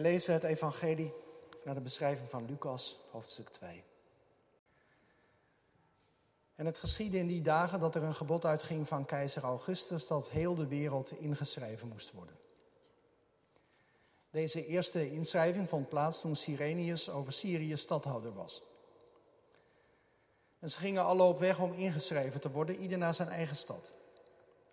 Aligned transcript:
Wij 0.00 0.10
lezen 0.10 0.32
het 0.34 0.42
Evangelie 0.42 1.12
naar 1.64 1.74
de 1.74 1.80
beschrijving 1.80 2.30
van 2.30 2.46
Lucas, 2.46 2.98
hoofdstuk 3.10 3.48
2. 3.48 3.84
En 6.54 6.66
het 6.66 6.78
geschiedde 6.78 7.18
in 7.18 7.26
die 7.26 7.42
dagen 7.42 7.80
dat 7.80 7.94
er 7.94 8.02
een 8.02 8.14
gebod 8.14 8.44
uitging 8.44 8.88
van 8.88 9.04
keizer 9.04 9.42
Augustus 9.42 10.06
dat 10.06 10.28
heel 10.28 10.54
de 10.54 10.66
wereld 10.66 11.10
ingeschreven 11.10 11.88
moest 11.88 12.12
worden. 12.12 12.34
Deze 14.30 14.66
eerste 14.66 15.10
inschrijving 15.10 15.68
vond 15.68 15.88
plaats 15.88 16.20
toen 16.20 16.36
Cyrenius 16.36 17.10
over 17.10 17.32
Syrië 17.32 17.76
stadhouder 17.76 18.34
was. 18.34 18.62
En 20.58 20.70
ze 20.70 20.78
gingen 20.78 21.04
alle 21.04 21.22
op 21.22 21.38
weg 21.38 21.58
om 21.58 21.72
ingeschreven 21.72 22.40
te 22.40 22.50
worden, 22.50 22.76
ieder 22.76 22.98
naar 22.98 23.14
zijn 23.14 23.28
eigen 23.28 23.56
stad. 23.56 23.90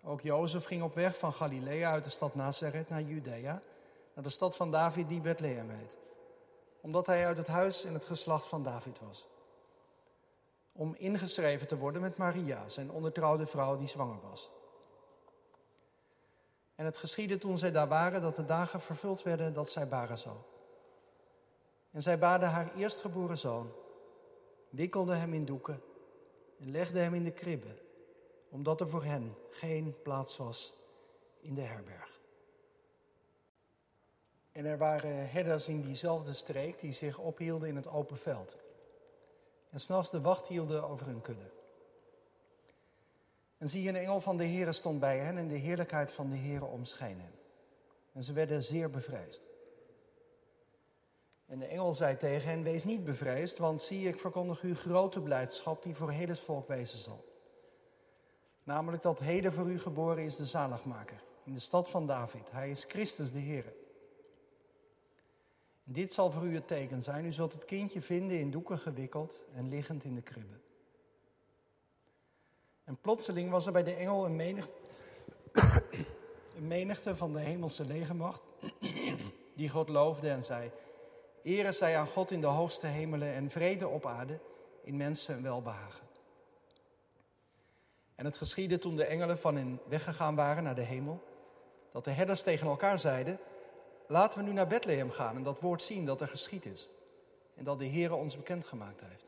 Ook 0.02 0.20
Jozef 0.20 0.64
ging 0.64 0.82
op 0.82 0.94
weg 0.94 1.18
van 1.18 1.32
Galilea 1.32 1.90
uit 1.90 2.04
de 2.04 2.10
stad 2.10 2.34
Nazareth 2.34 2.88
naar 2.88 3.02
Judea, 3.02 3.62
naar 4.18 4.26
de 4.26 4.32
stad 4.32 4.56
van 4.56 4.70
David 4.70 5.08
die 5.08 5.20
Bethlehem 5.20 5.70
heet, 5.70 5.96
omdat 6.80 7.06
hij 7.06 7.26
uit 7.26 7.36
het 7.36 7.46
huis 7.46 7.84
en 7.84 7.94
het 7.94 8.04
geslacht 8.04 8.46
van 8.46 8.62
David 8.62 9.00
was. 9.00 9.28
Om 10.72 10.94
ingeschreven 10.94 11.66
te 11.66 11.76
worden 11.76 12.02
met 12.02 12.16
Maria, 12.16 12.68
zijn 12.68 12.90
ondertrouwde 12.90 13.46
vrouw 13.46 13.76
die 13.76 13.88
zwanger 13.88 14.20
was. 14.20 14.50
En 16.74 16.84
het 16.84 16.96
geschiedde 16.96 17.38
toen 17.38 17.58
zij 17.58 17.70
daar 17.70 17.88
waren 17.88 18.22
dat 18.22 18.36
de 18.36 18.44
dagen 18.44 18.80
vervuld 18.80 19.22
werden 19.22 19.54
dat 19.54 19.70
zij 19.70 19.88
baren 19.88 20.18
zou. 20.18 20.36
En 21.90 22.02
zij 22.02 22.18
baarde 22.18 22.46
haar 22.46 22.74
eerstgeboren 22.74 23.38
zoon, 23.38 23.72
wikkelde 24.68 25.14
hem 25.14 25.32
in 25.32 25.44
doeken 25.44 25.82
en 26.60 26.70
legde 26.70 26.98
hem 26.98 27.14
in 27.14 27.24
de 27.24 27.32
kribbe, 27.32 27.82
omdat 28.48 28.80
er 28.80 28.88
voor 28.88 29.04
hen 29.04 29.34
geen 29.50 29.94
plaats 30.02 30.36
was 30.36 30.74
in 31.40 31.54
de 31.54 31.62
herberg. 31.62 32.17
En 34.52 34.64
er 34.64 34.78
waren 34.78 35.30
herders 35.30 35.68
in 35.68 35.82
diezelfde 35.82 36.32
streek 36.32 36.80
die 36.80 36.92
zich 36.92 37.18
ophielden 37.18 37.68
in 37.68 37.76
het 37.76 37.88
open 37.88 38.16
veld. 38.16 38.56
En 39.70 39.80
s'nachts 39.80 40.10
de 40.10 40.20
wacht 40.20 40.46
hielden 40.46 40.88
over 40.88 41.06
hun 41.06 41.20
kudde. 41.20 41.50
En 43.58 43.68
zie, 43.68 43.88
een 43.88 43.96
engel 43.96 44.20
van 44.20 44.36
de 44.36 44.46
Heere 44.46 44.72
stond 44.72 45.00
bij 45.00 45.18
hen 45.18 45.38
en 45.38 45.48
de 45.48 45.56
heerlijkheid 45.56 46.12
van 46.12 46.30
de 46.30 46.36
Heere 46.36 46.64
omscheen 46.64 47.20
hen. 47.20 47.32
En 48.12 48.22
ze 48.22 48.32
werden 48.32 48.62
zeer 48.62 48.90
bevreesd. 48.90 49.42
En 51.46 51.58
de 51.58 51.66
engel 51.66 51.94
zei 51.94 52.16
tegen 52.16 52.48
hen, 52.48 52.62
wees 52.62 52.84
niet 52.84 53.04
bevreesd, 53.04 53.58
want 53.58 53.80
zie, 53.80 54.08
ik 54.08 54.20
verkondig 54.20 54.62
u 54.62 54.74
grote 54.74 55.20
blijdschap 55.20 55.82
die 55.82 55.94
voor 55.94 56.10
heel 56.10 56.28
het 56.28 56.40
volk 56.40 56.68
wezen 56.68 56.98
zal. 56.98 57.24
Namelijk 58.64 59.02
dat 59.02 59.18
heden 59.18 59.52
voor 59.52 59.70
u 59.70 59.78
geboren 59.78 60.24
is 60.24 60.36
de 60.36 60.46
zaligmaker 60.46 61.22
in 61.44 61.54
de 61.54 61.60
stad 61.60 61.88
van 61.88 62.06
David. 62.06 62.50
Hij 62.50 62.70
is 62.70 62.84
Christus 62.84 63.32
de 63.32 63.38
Heer. 63.38 63.72
En 65.88 65.94
dit 65.94 66.12
zal 66.12 66.30
voor 66.30 66.42
u 66.42 66.54
het 66.54 66.66
teken 66.66 67.02
zijn. 67.02 67.24
U 67.24 67.32
zult 67.32 67.52
het 67.52 67.64
kindje 67.64 68.00
vinden 68.00 68.38
in 68.38 68.50
doeken 68.50 68.78
gewikkeld 68.78 69.44
en 69.54 69.68
liggend 69.68 70.04
in 70.04 70.14
de 70.14 70.22
kribbe. 70.22 70.56
En 72.84 72.96
plotseling 73.00 73.50
was 73.50 73.66
er 73.66 73.72
bij 73.72 73.82
de 73.82 73.94
engel 73.94 74.24
een 74.24 74.36
menigte, 74.36 74.72
een 76.56 76.66
menigte 76.66 77.16
van 77.16 77.32
de 77.32 77.38
hemelse 77.40 77.84
legermacht 77.84 78.42
die 79.54 79.68
God 79.68 79.88
loofde 79.88 80.28
en 80.28 80.44
zei... 80.44 80.70
Ere 81.42 81.72
zij 81.72 81.96
aan 81.96 82.06
God 82.06 82.30
in 82.30 82.40
de 82.40 82.46
hoogste 82.46 82.86
hemelen 82.86 83.32
en 83.32 83.50
vrede 83.50 83.88
op 83.88 84.06
aarde 84.06 84.38
in 84.82 84.96
mensen 84.96 85.42
welbehagen. 85.42 86.06
En 88.14 88.24
het 88.24 88.36
geschiedde 88.36 88.78
toen 88.78 88.96
de 88.96 89.04
engelen 89.04 89.38
van 89.38 89.56
hen 89.56 89.80
weggegaan 89.86 90.34
waren 90.34 90.62
naar 90.62 90.74
de 90.74 90.82
hemel, 90.82 91.22
dat 91.92 92.04
de 92.04 92.10
herders 92.10 92.42
tegen 92.42 92.66
elkaar 92.66 93.00
zeiden, 93.00 93.38
laten 94.08 94.38
we 94.38 94.44
nu 94.44 94.52
naar 94.52 94.66
Bethlehem 94.66 95.10
gaan 95.10 95.36
en 95.36 95.42
dat 95.42 95.60
woord 95.60 95.82
zien 95.82 96.06
dat 96.06 96.20
er 96.20 96.28
geschied 96.28 96.64
is 96.64 96.88
en 97.54 97.64
dat 97.64 97.78
de 97.78 97.86
Heere 97.86 98.14
ons 98.14 98.36
bekendgemaakt 98.36 99.00
heeft. 99.00 99.26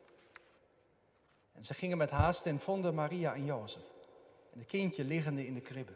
En 1.53 1.65
ze 1.65 1.75
gingen 1.75 1.99
met 1.99 2.11
haast 2.11 2.47
en 2.47 2.61
vonden 2.61 2.95
Maria 2.95 3.35
en 3.35 3.45
Jozef 3.45 3.83
en 4.53 4.59
het 4.59 4.69
kindje 4.69 5.05
liggende 5.05 5.47
in 5.47 5.55
de 5.55 5.61
kribbe. 5.61 5.93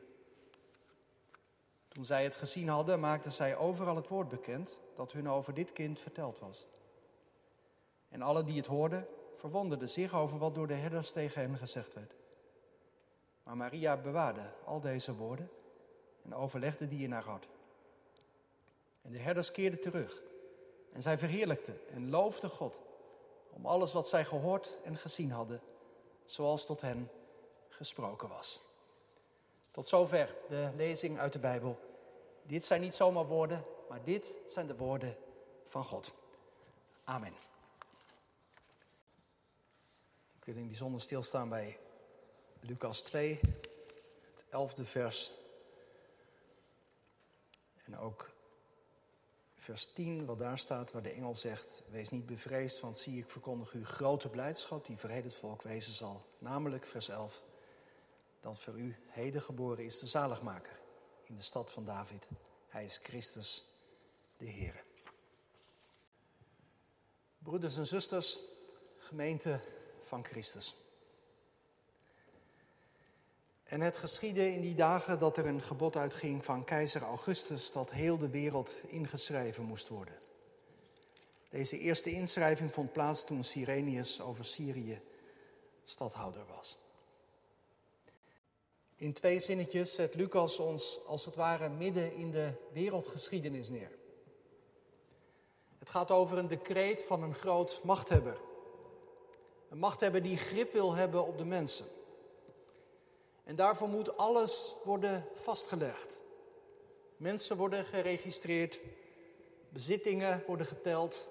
Toen 1.89 2.05
zij 2.05 2.25
het 2.25 2.35
gezien 2.35 2.69
hadden, 2.69 3.01
maakten 3.01 3.33
zij 3.33 3.57
overal 3.57 3.97
het 3.97 4.09
woord 4.09 4.29
bekend 4.29 4.81
dat 4.95 5.13
hun 5.13 5.29
over 5.29 5.55
dit 5.55 5.73
kind 5.73 6.01
verteld 6.01 6.39
was. 6.39 6.67
En 8.09 8.23
alle 8.23 8.45
die 8.45 8.57
het 8.57 8.67
hoorden, 8.67 9.07
verwonderden 9.37 9.89
zich 9.89 10.15
over 10.15 10.39
wat 10.39 10.55
door 10.55 10.67
de 10.67 10.75
herders 10.75 11.13
tegen 11.13 11.41
hen 11.41 11.57
gezegd 11.57 11.95
werd. 11.95 12.15
Maar 13.43 13.57
Maria 13.57 13.97
bewaarde 13.97 14.53
al 14.65 14.81
deze 14.81 15.17
woorden 15.17 15.51
en 16.25 16.35
overlegde 16.35 16.89
die 16.89 17.03
in 17.03 17.13
haar 17.13 17.25
hart. 17.25 17.49
En 19.05 19.13
de 19.13 19.19
herders 19.19 19.51
keerden 19.51 19.81
terug 19.81 20.23
en 20.93 21.03
zij 21.03 21.19
verheerlijkten 21.19 21.81
en 21.91 22.11
loofden 22.11 22.51
God 22.51 22.81
om 23.51 23.67
alles 23.67 23.93
wat 23.93 24.09
zij 24.09 24.25
gehoord 24.25 24.79
en 24.85 24.97
gezien 24.97 25.31
hadden, 25.31 25.61
zoals 26.25 26.67
tot 26.67 26.81
hen 26.81 27.11
gesproken 27.69 28.29
was. 28.29 28.61
Tot 29.71 29.89
zover 29.89 30.35
de 30.49 30.71
lezing 30.77 31.19
uit 31.19 31.33
de 31.33 31.39
Bijbel. 31.39 31.79
Dit 32.43 32.65
zijn 32.65 32.81
niet 32.81 32.95
zomaar 32.95 33.27
woorden, 33.27 33.65
maar 33.89 34.03
dit 34.05 34.33
zijn 34.47 34.67
de 34.67 34.77
woorden 34.77 35.17
van 35.67 35.85
God. 35.85 36.13
Amen. 37.05 37.35
Ik 40.37 40.45
wil 40.45 40.57
in 40.57 40.69
bijzonder 40.69 41.01
stilstaan 41.01 41.49
bij 41.49 41.79
Lucas 42.61 43.01
2, 43.01 43.41
het 44.35 44.45
elfde 44.49 44.85
vers. 44.85 45.33
En 47.85 47.99
ook 47.99 48.34
vers 49.65 49.87
10, 49.87 50.27
wat 50.27 50.39
daar 50.39 50.59
staat, 50.59 50.93
waar 50.93 51.03
de 51.03 51.11
engel 51.11 51.35
zegt: 51.35 51.83
Wees 51.91 52.09
niet 52.09 52.27
bevreesd, 52.27 52.81
want 52.81 52.97
zie, 52.97 53.19
ik 53.19 53.31
verkondig 53.31 53.73
u 53.73 53.85
grote 53.85 54.29
blijdschap 54.29 54.87
die 54.87 54.97
voor 54.97 55.11
het 55.11 55.35
volk 55.35 55.63
wezen 55.63 55.93
zal. 55.93 56.27
Namelijk 56.39 56.87
vers 56.87 57.09
11, 57.09 57.43
dat 58.41 58.59
voor 58.59 58.79
u 58.79 58.97
heden 59.07 59.43
geboren 59.43 59.85
is 59.85 59.99
de 59.99 60.07
zaligmaker 60.07 60.81
in 61.25 61.37
de 61.37 61.43
stad 61.43 61.71
van 61.71 61.85
David. 61.85 62.29
Hij 62.69 62.85
is 62.85 62.97
Christus, 63.03 63.65
de 64.37 64.45
Heer. 64.45 64.85
Broeders 67.39 67.77
en 67.77 67.87
zusters, 67.87 68.39
gemeente 68.99 69.61
van 70.03 70.25
Christus. 70.25 70.77
En 73.65 73.81
het 73.81 73.97
geschiedde 73.97 74.53
in 74.53 74.61
die 74.61 74.75
dagen 74.75 75.19
dat 75.19 75.37
er 75.37 75.47
een 75.47 75.63
gebod 75.63 75.97
uitging 75.97 76.45
van 76.45 76.65
keizer 76.65 77.03
Augustus 77.03 77.73
dat 77.73 77.91
heel 77.91 78.19
de 78.19 78.29
wereld 78.29 78.75
ingeschreven 78.87 79.65
moest 79.65 79.89
worden. 79.89 80.15
Deze 81.49 81.79
eerste 81.79 82.11
inschrijving 82.11 82.73
vond 82.73 82.93
plaats 82.93 83.25
toen 83.25 83.45
Cyrenius 83.45 84.21
over 84.21 84.45
Syrië 84.45 85.01
stadhouder 85.85 86.47
was. 86.57 86.79
In 88.97 89.13
twee 89.13 89.41
zinnetjes 89.41 89.95
zet 89.95 90.15
Lucas 90.15 90.59
ons 90.59 91.01
als 91.07 91.25
het 91.25 91.35
ware 91.35 91.69
midden 91.69 92.15
in 92.15 92.31
de 92.31 92.53
wereldgeschiedenis 92.73 93.69
neer. 93.69 93.91
Het 95.79 95.89
gaat 95.89 96.11
over 96.11 96.39
een 96.39 96.49
decreet 96.49 97.03
van 97.03 97.23
een 97.23 97.35
groot 97.35 97.81
machthebber. 97.83 98.41
Een 99.69 99.79
machthebber 99.79 100.23
die 100.23 100.37
grip 100.37 100.73
wil 100.73 100.95
hebben 100.95 101.27
op 101.27 101.39
de 101.39 101.45
mensen. 101.45 101.87
En 103.45 103.57
daarvoor 103.57 103.89
moet 103.89 104.17
alles 104.17 104.75
worden 104.85 105.29
vastgelegd. 105.35 106.19
Mensen 107.17 107.57
worden 107.57 107.85
geregistreerd, 107.85 108.81
bezittingen 109.69 110.45
worden 110.47 110.67
geteld. 110.67 111.29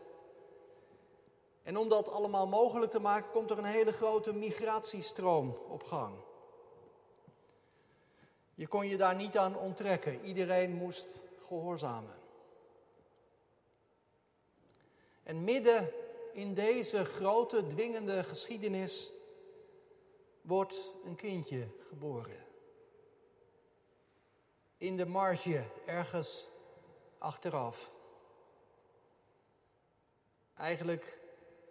En 1.63 1.77
om 1.77 1.89
dat 1.89 2.09
allemaal 2.09 2.47
mogelijk 2.47 2.91
te 2.91 2.99
maken, 2.99 3.31
komt 3.31 3.51
er 3.51 3.57
een 3.57 3.63
hele 3.63 3.91
grote 3.91 4.33
migratiestroom 4.33 5.57
op 5.67 5.83
gang. 5.83 6.15
Je 8.55 8.67
kon 8.67 8.87
je 8.87 8.97
daar 8.97 9.15
niet 9.15 9.37
aan 9.37 9.57
onttrekken. 9.57 10.25
Iedereen 10.25 10.71
moest 10.71 11.07
gehoorzamen. 11.41 12.15
En 15.23 15.43
midden 15.43 15.91
in 16.33 16.53
deze 16.53 17.05
grote 17.05 17.67
dwingende 17.67 18.23
geschiedenis 18.23 19.11
wordt 20.43 20.93
een 21.05 21.15
kindje 21.15 21.67
geboren. 21.87 22.45
In 24.77 24.97
de 24.97 25.05
marge, 25.05 25.63
ergens 25.85 26.49
achteraf. 27.17 27.91
Eigenlijk 30.53 31.19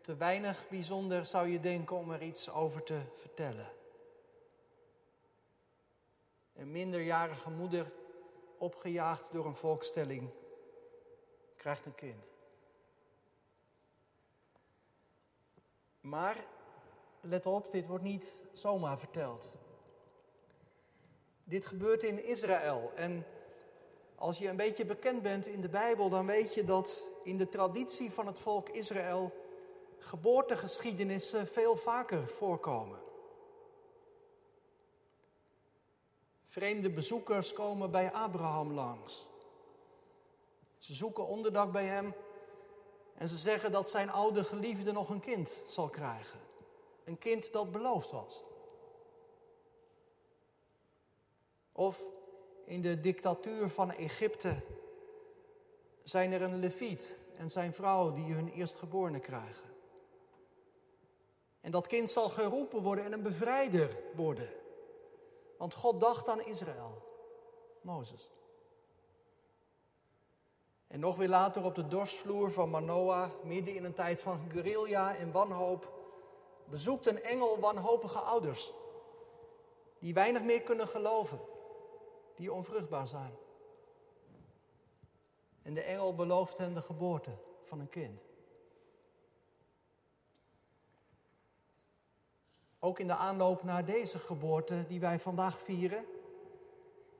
te 0.02 0.16
weinig 0.16 0.68
bijzonder 0.68 1.26
zou 1.26 1.48
je 1.48 1.60
denken 1.60 1.96
om 1.96 2.10
er 2.10 2.22
iets 2.22 2.50
over 2.50 2.82
te 2.82 3.00
vertellen. 3.16 3.72
Een 6.54 6.70
minderjarige 6.70 7.50
moeder, 7.50 7.92
opgejaagd 8.58 9.32
door 9.32 9.46
een 9.46 9.56
volkstelling, 9.56 10.30
krijgt 11.56 11.86
een 11.86 11.94
kind. 11.94 12.24
Maar 16.00 16.44
let 17.22 17.46
op, 17.46 17.70
dit 17.70 17.86
wordt 17.86 18.04
niet 18.04 18.24
zomaar 18.52 18.98
verteld. 18.98 19.52
Dit 21.44 21.66
gebeurt 21.66 22.02
in 22.02 22.24
Israël 22.24 22.92
en 22.94 23.26
Als 24.22 24.38
je 24.38 24.48
een 24.48 24.56
beetje 24.56 24.84
bekend 24.84 25.22
bent 25.22 25.46
in 25.46 25.60
de 25.60 25.68
Bijbel, 25.68 26.08
dan 26.08 26.26
weet 26.26 26.54
je 26.54 26.64
dat 26.64 27.06
in 27.22 27.38
de 27.38 27.48
traditie 27.48 28.10
van 28.10 28.26
het 28.26 28.38
volk 28.38 28.68
Israël 28.68 29.32
geboortegeschiedenissen 29.98 31.46
veel 31.46 31.76
vaker 31.76 32.28
voorkomen. 32.28 32.98
Vreemde 36.46 36.90
bezoekers 36.90 37.52
komen 37.52 37.90
bij 37.90 38.12
Abraham 38.12 38.72
langs. 38.72 39.26
Ze 40.78 40.94
zoeken 40.94 41.26
onderdak 41.26 41.72
bij 41.72 41.86
hem 41.86 42.14
en 43.14 43.28
ze 43.28 43.36
zeggen 43.36 43.72
dat 43.72 43.90
zijn 43.90 44.10
oude 44.10 44.44
geliefde 44.44 44.92
nog 44.92 45.08
een 45.08 45.20
kind 45.20 45.60
zal 45.66 45.88
krijgen. 45.88 46.40
Een 47.04 47.18
kind 47.18 47.52
dat 47.52 47.72
beloofd 47.72 48.10
was. 48.10 48.42
Of 51.72 52.04
in 52.64 52.82
de 52.82 53.00
dictatuur 53.00 53.68
van 53.68 53.90
Egypte 53.90 54.60
zijn 56.02 56.32
er 56.32 56.42
een 56.42 56.58
leviet 56.58 57.18
en 57.36 57.50
zijn 57.50 57.74
vrouw 57.74 58.12
die 58.12 58.32
hun 58.32 58.48
eerstgeborene 58.48 59.20
krijgen. 59.20 59.70
En 61.60 61.70
dat 61.70 61.86
kind 61.86 62.10
zal 62.10 62.28
geroepen 62.28 62.82
worden 62.82 63.04
en 63.04 63.12
een 63.12 63.22
bevrijder 63.22 63.96
worden. 64.14 64.48
Want 65.58 65.74
God 65.74 66.00
dacht 66.00 66.28
aan 66.28 66.44
Israël, 66.44 67.02
Mozes. 67.80 68.30
En 70.86 71.00
nog 71.00 71.16
weer 71.16 71.28
later 71.28 71.64
op 71.64 71.74
de 71.74 71.88
dorsvloer 71.88 72.50
van 72.50 72.70
Manoah, 72.70 73.30
midden 73.42 73.74
in 73.74 73.84
een 73.84 73.94
tijd 73.94 74.20
van 74.20 74.40
guerrilla 74.50 75.16
en 75.16 75.32
wanhoop, 75.32 76.01
bezoekt 76.64 77.06
een 77.06 77.22
engel 77.22 77.58
wanhopige 77.60 78.18
ouders, 78.18 78.72
die 79.98 80.14
weinig 80.14 80.42
meer 80.42 80.62
kunnen 80.62 80.88
geloven, 80.88 81.40
die 82.34 82.52
onvruchtbaar 82.52 83.06
zijn. 83.06 83.34
En 85.62 85.74
de 85.74 85.82
engel 85.82 86.14
belooft 86.14 86.56
hen 86.56 86.74
de 86.74 86.82
geboorte 86.82 87.30
van 87.64 87.80
een 87.80 87.88
kind. 87.88 88.20
Ook 92.78 92.98
in 92.98 93.06
de 93.06 93.14
aanloop 93.14 93.62
naar 93.62 93.84
deze 93.84 94.18
geboorte 94.18 94.84
die 94.86 95.00
wij 95.00 95.18
vandaag 95.18 95.60
vieren, 95.60 96.04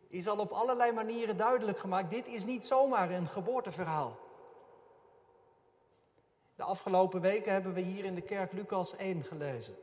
is 0.09 0.29
al 0.29 0.39
op 0.39 0.51
allerlei 0.51 0.93
manieren 0.93 1.37
duidelijk 1.37 1.79
gemaakt, 1.79 2.11
dit 2.11 2.27
is 2.27 2.45
niet 2.45 2.67
zomaar 2.67 3.11
een 3.11 3.29
geboorteverhaal. 3.29 4.19
De 6.63 6.69
afgelopen 6.69 7.21
weken 7.21 7.53
hebben 7.53 7.75
we 7.75 7.81
hier 7.81 8.05
in 8.05 8.15
de 8.15 8.23
kerk 8.23 8.53
Lucas 8.53 8.97
1 8.97 9.25
gelezen. 9.25 9.75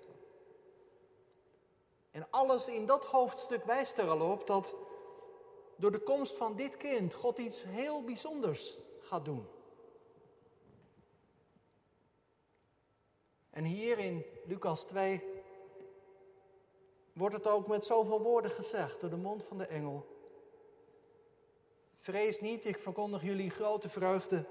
En 2.12 2.28
alles 2.30 2.68
in 2.68 2.86
dat 2.86 3.06
hoofdstuk 3.06 3.66
wijst 3.66 3.98
er 3.98 4.10
al 4.10 4.32
op 4.32 4.48
dat 4.48 4.76
door 5.76 5.92
de 5.92 6.00
komst 6.00 6.38
van 6.38 6.56
dit 6.56 6.78
kind 6.78 7.14
God 7.14 7.38
iets 7.38 7.64
heel 7.64 8.04
bijzonders 8.04 8.78
gaat 9.02 9.26
doen. 9.26 9.48
En 13.50 13.64
hier 13.64 13.98
in 13.98 14.26
Lucas 14.46 14.84
2 14.84 15.24
wordt 17.14 17.36
het 17.36 17.48
ook 17.48 17.68
met 17.68 17.86
zoveel 17.86 18.22
woorden 18.22 18.52
gezegd 18.52 19.02
door 19.02 19.10
de 19.10 19.16
mond 19.16 19.44
van 19.44 19.58
de 19.58 19.66
engel. 19.66 20.08
Vrees 21.98 22.40
niet, 22.40 22.66
ik 22.66 22.80
verkondig 22.80 23.24
jullie 23.24 23.50
grote 23.50 23.90
vreugde 23.90 24.46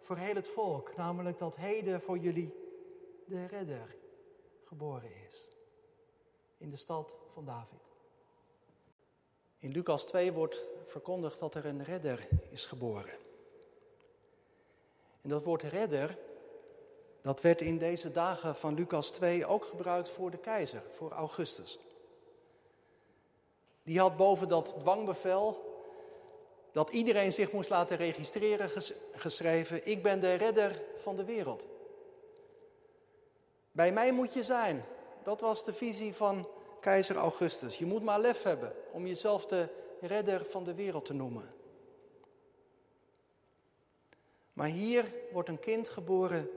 voor 0.00 0.16
heel 0.16 0.34
het 0.34 0.48
volk, 0.48 0.96
namelijk 0.96 1.38
dat 1.38 1.56
heden 1.56 2.00
voor 2.00 2.18
jullie 2.18 2.54
de 3.24 3.46
redder 3.46 3.96
geboren 4.64 5.10
is 5.26 5.48
in 6.58 6.70
de 6.70 6.76
stad 6.76 7.16
van 7.32 7.44
David. 7.44 7.80
In 9.58 9.70
Lucas 9.70 10.04
2 10.06 10.32
wordt 10.32 10.66
verkondigd 10.86 11.38
dat 11.38 11.54
er 11.54 11.66
een 11.66 11.84
redder 11.84 12.28
is 12.50 12.64
geboren. 12.64 13.18
En 15.20 15.28
dat 15.28 15.44
woord 15.44 15.62
redder, 15.62 16.18
dat 17.22 17.40
werd 17.40 17.60
in 17.60 17.78
deze 17.78 18.12
dagen 18.12 18.56
van 18.56 18.74
Lucas 18.74 19.10
2 19.10 19.46
ook 19.46 19.64
gebruikt 19.64 20.10
voor 20.10 20.30
de 20.30 20.38
keizer, 20.38 20.82
voor 20.92 21.12
Augustus. 21.12 21.78
Die 23.82 23.98
had 23.98 24.16
boven 24.16 24.48
dat 24.48 24.76
dwangbevel 24.78 25.67
dat 26.78 26.90
iedereen 26.90 27.32
zich 27.32 27.52
moest 27.52 27.70
laten 27.70 27.96
registreren 27.96 28.70
geschreven, 29.12 29.86
ik 29.86 30.02
ben 30.02 30.20
de 30.20 30.34
redder 30.34 30.82
van 30.96 31.16
de 31.16 31.24
wereld. 31.24 31.64
Bij 33.72 33.92
mij 33.92 34.12
moet 34.12 34.32
je 34.32 34.42
zijn. 34.42 34.84
Dat 35.22 35.40
was 35.40 35.64
de 35.64 35.72
visie 35.72 36.14
van 36.14 36.48
keizer 36.80 37.16
Augustus. 37.16 37.78
Je 37.78 37.86
moet 37.86 38.02
maar 38.02 38.20
lef 38.20 38.42
hebben 38.42 38.72
om 38.92 39.06
jezelf 39.06 39.46
de 39.46 39.68
redder 40.00 40.44
van 40.44 40.64
de 40.64 40.74
wereld 40.74 41.04
te 41.04 41.12
noemen. 41.12 41.54
Maar 44.52 44.68
hier 44.68 45.12
wordt 45.32 45.48
een 45.48 45.60
kind 45.60 45.88
geboren 45.88 46.50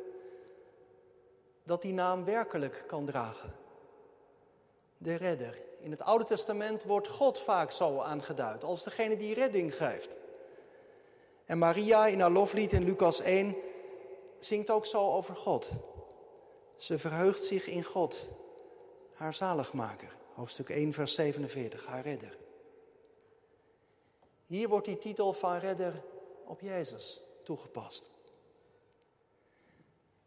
dat 1.64 1.82
die 1.82 1.94
naam 1.94 2.26
werkelijk 2.26 2.84
kan 2.88 3.06
dragen. 3.06 3.56
De 4.98 5.16
redder. 5.16 5.58
In 5.82 5.92
het 5.92 6.02
Oude 6.02 6.26
Testament 6.26 6.84
wordt 6.84 7.08
God 7.08 7.40
vaak 7.40 7.72
zo 7.72 8.00
aangeduid, 8.00 8.64
als 8.64 8.84
degene 8.84 9.18
die 9.18 9.34
redding 9.34 9.76
geeft. 9.76 10.10
En 11.46 11.58
Maria 11.58 12.08
in 12.08 12.20
haar 12.20 12.32
loflied 12.32 12.74
in 12.74 12.84
Lucas 12.84 13.22
1 13.22 13.56
zingt 14.40 14.70
ook 14.70 14.86
zo 14.86 15.12
over 15.12 15.36
God. 15.36 15.70
Ze 16.78 17.00
verheugt 17.00 17.44
zich 17.44 17.68
in 17.68 17.84
God, 17.84 18.28
haar 19.14 19.34
zaligmaker. 19.34 20.16
Hoofdstuk 20.34 20.70
1, 20.70 20.94
vers 20.94 21.14
47, 21.14 21.86
haar 21.86 22.02
redder. 22.02 22.38
Hier 24.46 24.70
wordt 24.70 24.86
die 24.86 24.98
titel 24.98 25.34
van 25.34 25.58
redder 25.58 26.04
op 26.46 26.62
Jezus 26.62 27.22
toegepast. 27.44 28.10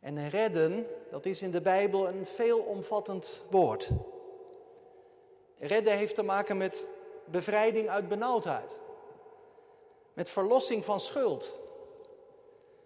En 0.00 0.28
redden, 0.28 0.86
dat 1.10 1.26
is 1.26 1.42
in 1.42 1.50
de 1.50 1.60
Bijbel 1.60 2.08
een 2.08 2.26
veelomvattend 2.26 3.40
woord. 3.50 3.90
Redden 5.66 5.96
heeft 5.96 6.14
te 6.14 6.22
maken 6.22 6.56
met 6.56 6.86
bevrijding 7.24 7.88
uit 7.88 8.08
benauwdheid. 8.08 8.74
Met 10.12 10.30
verlossing 10.30 10.84
van 10.84 11.00
schuld. 11.00 11.54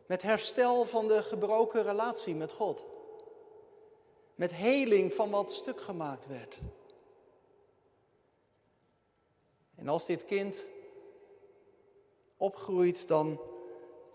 Met 0.07 0.23
herstel 0.23 0.85
van 0.85 1.09
de 1.09 1.23
gebroken 1.23 1.83
relatie 1.83 2.35
met 2.35 2.53
God. 2.53 2.85
Met 4.35 4.51
heling 4.51 5.15
van 5.15 5.31
wat 5.31 5.53
stuk 5.53 5.81
gemaakt 5.81 6.27
werd. 6.27 6.59
En 9.75 9.89
als 9.89 10.07
dit 10.07 10.25
kind 10.25 10.65
opgroeit, 12.37 13.09
dan 13.09 13.41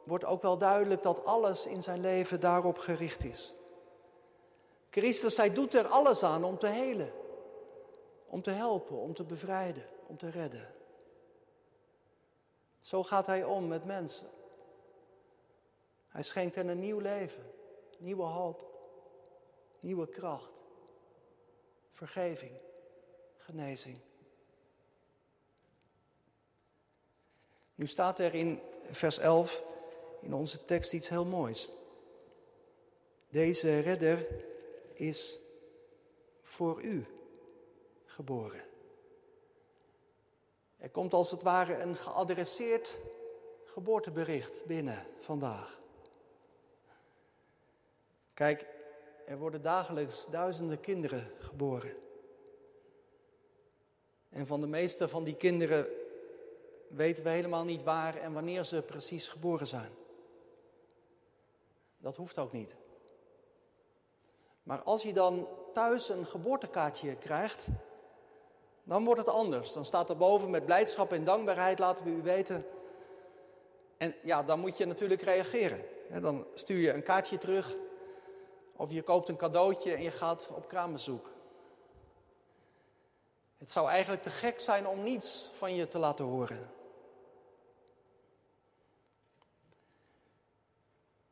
wordt 0.03 0.25
ook 0.25 0.41
wel 0.41 0.57
duidelijk 0.57 1.03
dat 1.03 1.25
alles 1.25 1.65
in 1.65 1.83
zijn 1.83 2.01
leven 2.01 2.39
daarop 2.39 2.77
gericht 2.77 3.23
is. 3.23 3.53
Christus, 4.89 5.37
hij 5.37 5.53
doet 5.53 5.73
er 5.73 5.87
alles 5.87 6.23
aan 6.23 6.43
om 6.43 6.57
te 6.57 6.67
helen, 6.67 7.11
om 8.33 8.41
te 8.41 8.51
helpen, 8.51 8.97
om 8.97 9.13
te 9.13 9.23
bevrijden, 9.23 9.85
om 10.07 10.17
te 10.17 10.29
redden. 10.29 10.73
Zo 12.81 13.03
gaat 13.03 13.25
hij 13.25 13.43
om 13.43 13.67
met 13.67 13.85
mensen. 13.85 14.27
Hij 16.07 16.23
schenkt 16.23 16.55
hen 16.55 16.67
een 16.67 16.79
nieuw 16.79 16.99
leven, 16.99 17.43
nieuwe 17.97 18.23
hoop, 18.23 18.65
nieuwe 19.79 20.07
kracht, 20.07 20.51
vergeving, 21.91 22.51
genezing. 23.37 23.97
Nu 27.75 27.87
staat 27.87 28.19
er 28.19 28.33
in 28.33 28.59
vers 28.91 29.17
11 29.17 29.63
in 30.21 30.33
onze 30.33 30.65
tekst 30.65 30.93
iets 30.93 31.09
heel 31.09 31.25
moois. 31.25 31.69
Deze 33.29 33.79
redder 33.79 34.27
is 34.93 35.39
voor 36.41 36.81
u 36.81 37.07
geboren. 38.13 38.61
Er 40.77 40.89
komt 40.89 41.13
als 41.13 41.31
het 41.31 41.43
ware 41.43 41.77
een 41.77 41.95
geadresseerd 41.95 42.99
geboortebericht 43.65 44.65
binnen 44.65 45.05
vandaag. 45.19 45.81
Kijk, 48.33 48.65
er 49.25 49.37
worden 49.37 49.61
dagelijks 49.61 50.27
duizenden 50.29 50.79
kinderen 50.79 51.31
geboren. 51.39 51.95
En 54.29 54.47
van 54.47 54.61
de 54.61 54.67
meeste 54.67 55.07
van 55.07 55.23
die 55.23 55.35
kinderen 55.35 55.87
weten 56.87 57.23
we 57.23 57.29
helemaal 57.29 57.63
niet 57.63 57.83
waar 57.83 58.15
en 58.15 58.33
wanneer 58.33 58.63
ze 58.63 58.81
precies 58.81 59.27
geboren 59.27 59.67
zijn. 59.67 59.91
Dat 61.97 62.15
hoeft 62.15 62.37
ook 62.37 62.51
niet. 62.51 62.75
Maar 64.63 64.81
als 64.81 65.03
je 65.03 65.13
dan 65.13 65.47
thuis 65.73 66.09
een 66.09 66.25
geboortekaartje 66.25 67.15
krijgt, 67.15 67.67
dan 68.83 69.05
wordt 69.05 69.19
het 69.19 69.29
anders. 69.29 69.73
Dan 69.73 69.85
staat 69.85 70.09
er 70.09 70.17
boven 70.17 70.49
met 70.49 70.65
blijdschap 70.65 71.11
en 71.11 71.23
dankbaarheid 71.23 71.79
laten 71.79 72.05
we 72.05 72.11
u 72.11 72.21
weten. 72.21 72.65
En 73.97 74.15
ja, 74.23 74.43
dan 74.43 74.59
moet 74.59 74.77
je 74.77 74.85
natuurlijk 74.85 75.21
reageren. 75.21 75.85
Dan 76.21 76.45
stuur 76.53 76.77
je 76.77 76.93
een 76.93 77.03
kaartje 77.03 77.37
terug. 77.37 77.75
Of 78.75 78.91
je 78.91 79.01
koopt 79.01 79.29
een 79.29 79.37
cadeautje 79.37 79.93
en 79.93 80.03
je 80.03 80.11
gaat 80.11 80.51
op 80.55 80.67
kraambezoek. 80.67 81.31
Het 83.57 83.71
zou 83.71 83.89
eigenlijk 83.89 84.23
te 84.23 84.29
gek 84.29 84.59
zijn 84.59 84.87
om 84.87 85.03
niets 85.03 85.49
van 85.53 85.75
je 85.75 85.87
te 85.87 85.97
laten 85.97 86.25
horen. 86.25 86.71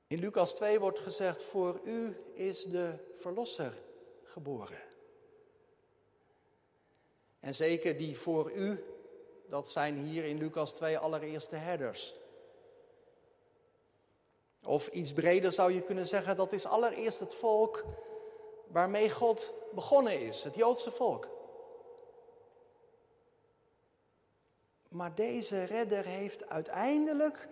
In 0.07 0.19
Lucas 0.19 0.55
2 0.55 0.79
wordt 0.79 0.99
gezegd: 0.99 1.43
Voor 1.43 1.79
u 1.83 2.17
is 2.33 2.63
de 2.63 2.93
verlosser 3.17 3.73
geboren. 4.23 4.90
En 7.41 7.55
zeker 7.55 7.97
die 7.97 8.17
voor 8.17 8.51
u, 8.51 8.83
dat 9.47 9.69
zijn 9.69 9.97
hier 9.97 10.23
in 10.23 10.37
Lucas 10.37 10.73
2 10.73 10.97
allereerste 10.97 11.55
herders. 11.55 12.15
Of 14.65 14.87
iets 14.87 15.13
breder 15.13 15.51
zou 15.51 15.71
je 15.71 15.81
kunnen 15.81 16.07
zeggen, 16.07 16.35
dat 16.35 16.53
is 16.53 16.65
allereerst 16.65 17.19
het 17.19 17.35
volk 17.35 17.85
waarmee 18.67 19.09
God 19.09 19.53
begonnen 19.73 20.21
is, 20.21 20.43
het 20.43 20.55
Joodse 20.55 20.91
volk. 20.91 21.27
Maar 24.87 25.15
deze 25.15 25.63
redder 25.63 26.05
heeft 26.05 26.49
uiteindelijk 26.49 27.47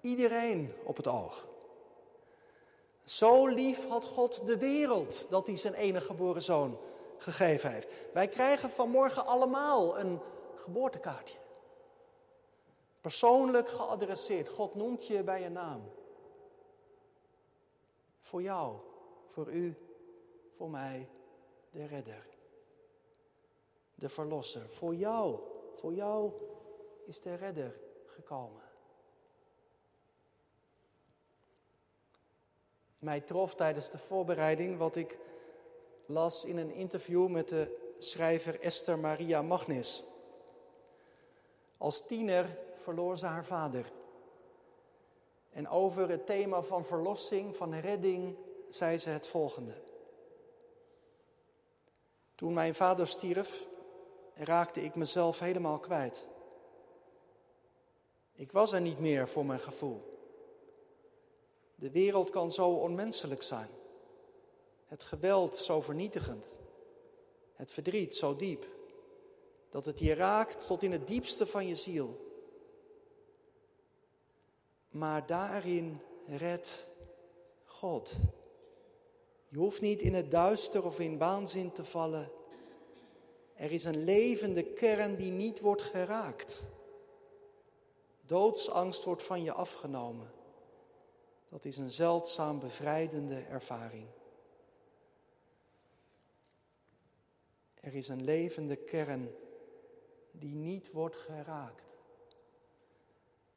iedereen 0.00 0.72
op 0.84 0.96
het 0.96 1.06
oog. 1.06 1.46
Zo 3.04 3.46
lief 3.46 3.88
had 3.88 4.04
God 4.04 4.46
de 4.46 4.58
wereld 4.58 5.26
dat 5.30 5.46
hij 5.46 5.56
zijn 5.56 5.74
enige 5.74 6.06
geboren 6.06 6.42
zoon 6.42 6.78
gegeven 7.18 7.70
heeft. 7.70 7.88
Wij 8.12 8.28
krijgen 8.28 8.70
vanmorgen 8.70 9.26
allemaal 9.26 9.98
een 9.98 10.20
geboortekaartje. 10.54 11.38
Persoonlijk 13.00 13.68
geadresseerd. 13.68 14.48
God 14.48 14.74
noemt 14.74 15.06
je 15.06 15.22
bij 15.22 15.42
je 15.42 15.48
naam. 15.48 15.90
Voor 18.18 18.42
jou, 18.42 18.76
voor 19.28 19.48
u, 19.48 19.76
voor 20.56 20.70
mij, 20.70 21.08
de 21.70 21.86
redder. 21.86 22.26
De 23.94 24.08
verlosser. 24.08 24.70
Voor 24.70 24.94
jou, 24.94 25.38
voor 25.74 25.94
jou 25.94 26.32
is 27.04 27.20
de 27.20 27.34
redder 27.34 27.80
gekomen. 28.06 28.62
Mij 32.98 33.20
trof 33.20 33.54
tijdens 33.54 33.90
de 33.90 33.98
voorbereiding 33.98 34.78
wat 34.78 34.96
ik 34.96 35.18
las 36.08 36.44
in 36.44 36.56
een 36.56 36.70
interview 36.70 37.28
met 37.28 37.48
de 37.48 37.94
schrijver 37.98 38.60
Esther 38.60 38.98
Maria 38.98 39.42
Magnis. 39.42 40.04
Als 41.76 42.06
tiener 42.06 42.58
verloor 42.74 43.18
ze 43.18 43.26
haar 43.26 43.44
vader. 43.44 43.92
En 45.50 45.68
over 45.68 46.08
het 46.08 46.26
thema 46.26 46.62
van 46.62 46.84
verlossing, 46.84 47.56
van 47.56 47.74
redding, 47.74 48.36
zei 48.68 48.98
ze 48.98 49.08
het 49.08 49.26
volgende. 49.26 49.74
Toen 52.34 52.52
mijn 52.52 52.74
vader 52.74 53.06
stierf, 53.06 53.66
raakte 54.34 54.82
ik 54.82 54.94
mezelf 54.94 55.38
helemaal 55.38 55.78
kwijt. 55.78 56.26
Ik 58.32 58.52
was 58.52 58.72
er 58.72 58.80
niet 58.80 58.98
meer 58.98 59.28
voor 59.28 59.46
mijn 59.46 59.60
gevoel. 59.60 60.08
De 61.74 61.90
wereld 61.90 62.30
kan 62.30 62.52
zo 62.52 62.70
onmenselijk 62.70 63.42
zijn. 63.42 63.77
Het 64.88 65.02
geweld 65.02 65.56
zo 65.56 65.80
vernietigend. 65.80 66.52
Het 67.52 67.70
verdriet 67.70 68.16
zo 68.16 68.36
diep. 68.36 68.66
Dat 69.70 69.84
het 69.84 69.98
je 69.98 70.14
raakt 70.14 70.66
tot 70.66 70.82
in 70.82 70.92
het 70.92 71.06
diepste 71.06 71.46
van 71.46 71.66
je 71.66 71.76
ziel. 71.76 72.26
Maar 74.88 75.26
daarin 75.26 76.00
redt 76.26 76.86
God. 77.64 78.12
Je 79.48 79.58
hoeft 79.58 79.80
niet 79.80 80.00
in 80.00 80.14
het 80.14 80.30
duister 80.30 80.84
of 80.84 80.98
in 80.98 81.18
waanzin 81.18 81.72
te 81.72 81.84
vallen. 81.84 82.30
Er 83.54 83.72
is 83.72 83.84
een 83.84 84.04
levende 84.04 84.64
kern 84.64 85.16
die 85.16 85.30
niet 85.30 85.60
wordt 85.60 85.82
geraakt. 85.82 86.66
Doodsangst 88.20 89.04
wordt 89.04 89.22
van 89.22 89.42
je 89.42 89.52
afgenomen. 89.52 90.30
Dat 91.48 91.64
is 91.64 91.76
een 91.76 91.90
zeldzaam 91.90 92.58
bevrijdende 92.58 93.40
ervaring. 93.40 94.06
Er 97.80 97.94
is 97.94 98.08
een 98.08 98.24
levende 98.24 98.76
kern 98.76 99.34
die 100.30 100.54
niet 100.54 100.92
wordt 100.92 101.16
geraakt. 101.16 101.88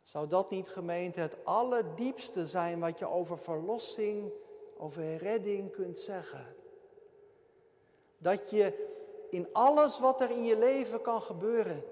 Zou 0.01 0.27
dat 0.27 0.49
niet, 0.49 0.69
gemeente, 0.69 1.19
het 1.19 1.45
allerdiepste 1.45 2.45
zijn 2.45 2.79
wat 2.79 2.99
je 2.99 3.07
over 3.07 3.37
verlossing, 3.37 4.31
over 4.77 5.15
redding 5.15 5.71
kunt 5.71 5.99
zeggen? 5.99 6.55
Dat 8.17 8.49
je 8.49 8.89
in 9.29 9.47
alles 9.53 9.99
wat 9.99 10.21
er 10.21 10.29
in 10.29 10.43
je 10.43 10.57
leven 10.57 11.01
kan 11.01 11.21
gebeuren, 11.21 11.83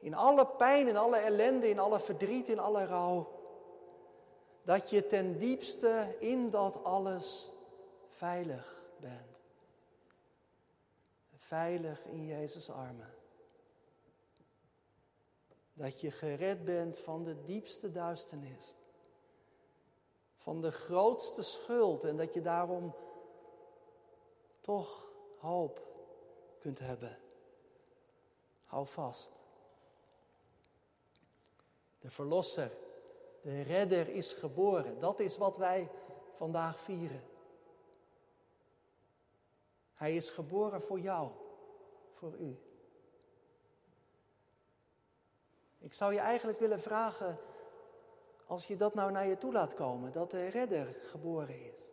in 0.00 0.14
alle 0.14 0.46
pijn, 0.46 0.88
in 0.88 0.96
alle 0.96 1.16
ellende, 1.16 1.68
in 1.68 1.78
alle 1.78 2.00
verdriet, 2.00 2.48
in 2.48 2.58
alle 2.58 2.84
rouw, 2.84 3.28
dat 4.62 4.90
je 4.90 5.06
ten 5.06 5.38
diepste 5.38 6.16
in 6.18 6.50
dat 6.50 6.84
alles 6.84 7.52
veilig 8.08 8.82
bent. 9.00 9.25
Veilig 11.46 12.04
in 12.04 12.26
Jezus' 12.26 12.70
armen. 12.70 13.14
Dat 15.72 16.00
je 16.00 16.10
gered 16.10 16.64
bent 16.64 16.98
van 16.98 17.24
de 17.24 17.42
diepste 17.44 17.90
duisternis. 17.90 18.74
Van 20.36 20.60
de 20.60 20.70
grootste 20.70 21.42
schuld 21.42 22.04
en 22.04 22.16
dat 22.16 22.34
je 22.34 22.40
daarom 22.40 22.94
toch 24.60 25.10
hoop 25.38 25.86
kunt 26.58 26.78
hebben. 26.78 27.18
Hou 28.64 28.86
vast. 28.86 29.32
De 31.98 32.10
Verlosser, 32.10 32.70
de 33.42 33.62
Redder 33.62 34.08
is 34.08 34.32
geboren. 34.32 35.00
Dat 35.00 35.20
is 35.20 35.36
wat 35.36 35.56
wij 35.56 35.90
vandaag 36.36 36.80
vieren. 36.80 37.22
Hij 39.96 40.16
is 40.16 40.30
geboren 40.30 40.82
voor 40.82 41.00
jou, 41.00 41.30
voor 42.12 42.36
u. 42.38 42.58
Ik 45.78 45.94
zou 45.94 46.12
je 46.12 46.18
eigenlijk 46.18 46.58
willen 46.58 46.80
vragen, 46.80 47.38
als 48.46 48.66
je 48.66 48.76
dat 48.76 48.94
nou 48.94 49.10
naar 49.10 49.26
je 49.26 49.38
toe 49.38 49.52
laat 49.52 49.74
komen, 49.74 50.12
dat 50.12 50.30
de 50.30 50.46
redder 50.46 50.96
geboren 51.02 51.72
is. 51.72 51.88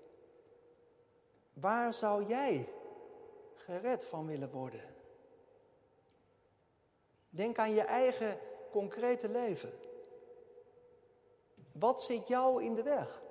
Waar 1.53 1.93
zou 1.93 2.25
jij 2.25 2.69
gered 3.53 4.05
van 4.05 4.25
willen 4.25 4.51
worden? 4.51 4.95
Denk 7.29 7.57
aan 7.57 7.73
je 7.73 7.81
eigen 7.81 8.39
concrete 8.71 9.29
leven. 9.29 9.71
Wat 11.71 12.01
zit 12.01 12.27
jou 12.27 12.63
in 12.63 12.75
de 12.75 12.83
weg? 12.83 13.21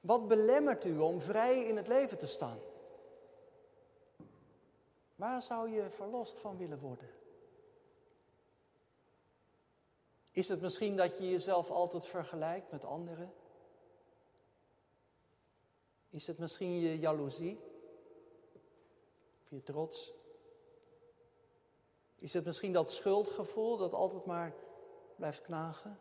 Wat 0.00 0.28
belemmert 0.28 0.84
u 0.84 0.98
om 0.98 1.20
vrij 1.20 1.64
in 1.64 1.76
het 1.76 1.88
leven 1.88 2.18
te 2.18 2.26
staan? 2.26 2.58
Waar 5.18 5.42
zou 5.42 5.70
je 5.70 5.90
verlost 5.90 6.38
van 6.38 6.56
willen 6.56 6.78
worden? 6.78 7.10
Is 10.30 10.48
het 10.48 10.60
misschien 10.60 10.96
dat 10.96 11.16
je 11.16 11.30
jezelf 11.30 11.70
altijd 11.70 12.06
vergelijkt 12.06 12.70
met 12.70 12.84
anderen? 12.84 13.32
Is 16.08 16.26
het 16.26 16.38
misschien 16.38 16.80
je 16.80 16.98
jaloezie? 16.98 17.60
Of 19.42 19.50
je 19.50 19.62
trots? 19.62 20.12
Is 22.16 22.32
het 22.32 22.44
misschien 22.44 22.72
dat 22.72 22.90
schuldgevoel 22.90 23.76
dat 23.76 23.92
altijd 23.92 24.24
maar 24.24 24.54
blijft 25.16 25.42
knagen? 25.42 25.98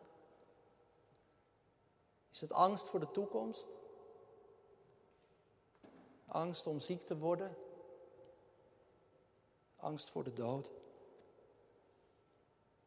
Is 2.32 2.42
het 2.42 2.52
angst 2.52 2.90
voor 2.90 3.00
de 3.00 3.12
toekomst? 3.12 3.68
Angst 6.26 6.68
om 6.68 6.80
ziek 6.80 7.06
te 7.06 7.18
worden? 7.18 7.58
Angst 9.88 10.10
voor 10.10 10.24
de 10.24 10.34
dood? 10.34 10.70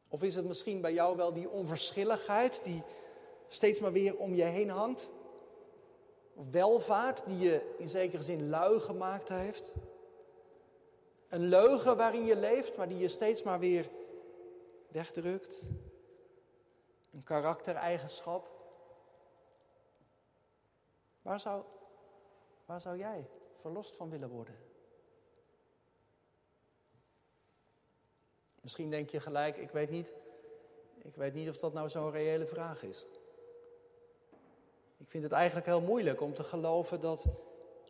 Of 0.08 0.22
is 0.22 0.34
het 0.34 0.44
misschien 0.44 0.80
bij 0.80 0.92
jou 0.92 1.16
wel 1.16 1.32
die 1.32 1.48
onverschilligheid 1.48 2.64
die 2.64 2.82
steeds 3.48 3.80
maar 3.80 3.92
weer 3.92 4.16
om 4.16 4.34
je 4.34 4.42
heen 4.42 4.70
hangt? 4.70 5.08
Of 6.34 6.50
welvaart 6.50 7.24
die 7.26 7.38
je 7.38 7.74
in 7.78 7.88
zekere 7.88 8.22
zin 8.22 8.48
lui 8.48 8.80
gemaakt 8.80 9.28
heeft? 9.28 9.72
Een 11.28 11.44
leugen 11.44 11.96
waarin 11.96 12.24
je 12.24 12.36
leeft, 12.36 12.76
maar 12.76 12.88
die 12.88 12.98
je 12.98 13.08
steeds 13.08 13.42
maar 13.42 13.58
weer 13.58 13.90
wegdrukt? 14.88 15.62
Een 17.12 17.22
karaktereigenschap? 17.22 18.50
Waar 21.22 21.40
zou, 21.40 21.64
waar 22.64 22.80
zou 22.80 22.98
jij 22.98 23.28
verlost 23.60 23.96
van 23.96 24.10
willen 24.10 24.28
worden? 24.28 24.69
Misschien 28.60 28.90
denk 28.90 29.10
je 29.10 29.20
gelijk, 29.20 29.56
ik 29.56 29.70
weet 29.70 29.90
niet, 29.90 30.12
ik 30.98 31.14
weet 31.14 31.34
niet 31.34 31.48
of 31.48 31.58
dat 31.58 31.72
nou 31.72 31.88
zo'n 31.88 32.10
reële 32.10 32.46
vraag 32.46 32.82
is. 32.82 33.06
Ik 34.96 35.10
vind 35.10 35.22
het 35.22 35.32
eigenlijk 35.32 35.66
heel 35.66 35.80
moeilijk 35.80 36.20
om 36.20 36.34
te 36.34 36.44
geloven 36.44 37.00
dat 37.00 37.24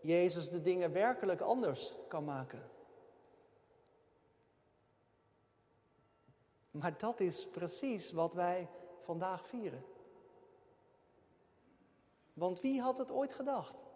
Jezus 0.01 0.49
de 0.49 0.63
dingen 0.63 0.93
werkelijk 0.93 1.41
anders 1.41 1.95
kan 2.09 2.25
maken. 2.25 2.63
Maar 6.71 6.99
dat 6.99 7.21
is 7.21 7.47
precies 7.47 8.13
wat 8.13 8.35
wij 8.35 8.69
vandaag 9.01 9.47
vieren. 9.47 9.85
Want 12.33 12.61
wie 12.61 12.81
had 12.81 12.99
het 12.99 13.11
ooit 13.11 13.35
gedacht? 13.35 13.90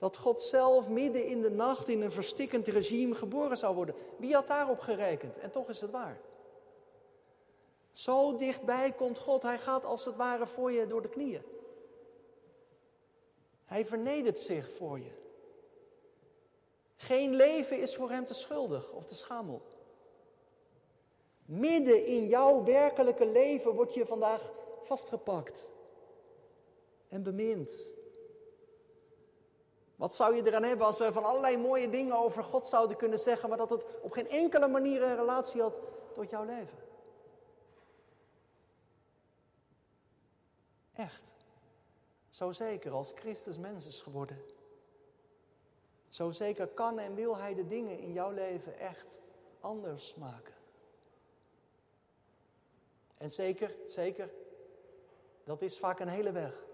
Dat 0.00 0.16
God 0.16 0.42
zelf 0.42 0.88
midden 0.88 1.26
in 1.26 1.40
de 1.40 1.50
nacht 1.50 1.88
in 1.88 2.02
een 2.02 2.12
verstikkend 2.12 2.68
regime 2.68 3.14
geboren 3.14 3.56
zou 3.56 3.74
worden. 3.74 3.94
Wie 4.16 4.34
had 4.34 4.46
daarop 4.46 4.80
gerekend? 4.80 5.38
En 5.38 5.50
toch 5.50 5.68
is 5.68 5.80
het 5.80 5.90
waar. 5.90 6.20
Zo 7.90 8.36
dichtbij 8.36 8.92
komt 8.92 9.18
God. 9.18 9.42
Hij 9.42 9.58
gaat 9.58 9.84
als 9.84 10.04
het 10.04 10.16
ware 10.16 10.46
voor 10.46 10.72
je 10.72 10.86
door 10.86 11.02
de 11.02 11.08
knieën. 11.08 11.42
Hij 13.64 13.84
vernedert 13.84 14.40
zich 14.40 14.70
voor 14.70 14.98
je. 14.98 15.10
Geen 16.96 17.34
leven 17.34 17.80
is 17.80 17.96
voor 17.96 18.10
hem 18.10 18.26
te 18.26 18.34
schuldig 18.34 18.92
of 18.92 19.04
te 19.04 19.14
schamel. 19.14 19.62
Midden 21.44 22.06
in 22.06 22.26
jouw 22.26 22.64
werkelijke 22.64 23.26
leven 23.26 23.74
word 23.74 23.94
je 23.94 24.06
vandaag 24.06 24.52
vastgepakt 24.82 25.68
en 27.08 27.22
bemind. 27.22 27.70
Wat 30.00 30.14
zou 30.14 30.34
je 30.34 30.46
eraan 30.46 30.62
hebben 30.62 30.86
als 30.86 30.98
we 30.98 31.12
van 31.12 31.24
allerlei 31.24 31.56
mooie 31.56 31.90
dingen 31.90 32.16
over 32.16 32.44
God 32.44 32.66
zouden 32.66 32.96
kunnen 32.96 33.18
zeggen, 33.18 33.48
maar 33.48 33.58
dat 33.58 33.70
het 33.70 33.84
op 34.00 34.12
geen 34.12 34.28
enkele 34.28 34.68
manier 34.68 35.02
een 35.02 35.16
relatie 35.16 35.60
had 35.60 35.74
tot 36.14 36.30
jouw 36.30 36.44
leven? 36.44 36.78
Echt. 40.92 41.32
Zo 42.28 42.52
zeker 42.52 42.92
als 42.92 43.12
Christus 43.14 43.58
mens 43.58 43.86
is 43.86 44.00
geworden. 44.00 44.42
Zo 46.08 46.30
zeker 46.30 46.66
kan 46.66 46.98
en 46.98 47.14
wil 47.14 47.36
Hij 47.36 47.54
de 47.54 47.66
dingen 47.66 47.98
in 47.98 48.12
jouw 48.12 48.30
leven 48.30 48.78
echt 48.78 49.16
anders 49.60 50.14
maken. 50.14 50.54
En 53.16 53.30
zeker, 53.30 53.74
zeker, 53.86 54.30
dat 55.44 55.62
is 55.62 55.78
vaak 55.78 56.00
een 56.00 56.08
hele 56.08 56.32
weg. 56.32 56.69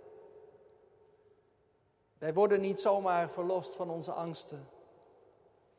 Wij 2.18 2.34
worden 2.34 2.60
niet 2.60 2.80
zomaar 2.80 3.30
verlost 3.30 3.74
van 3.74 3.90
onze 3.90 4.12
angsten, 4.12 4.68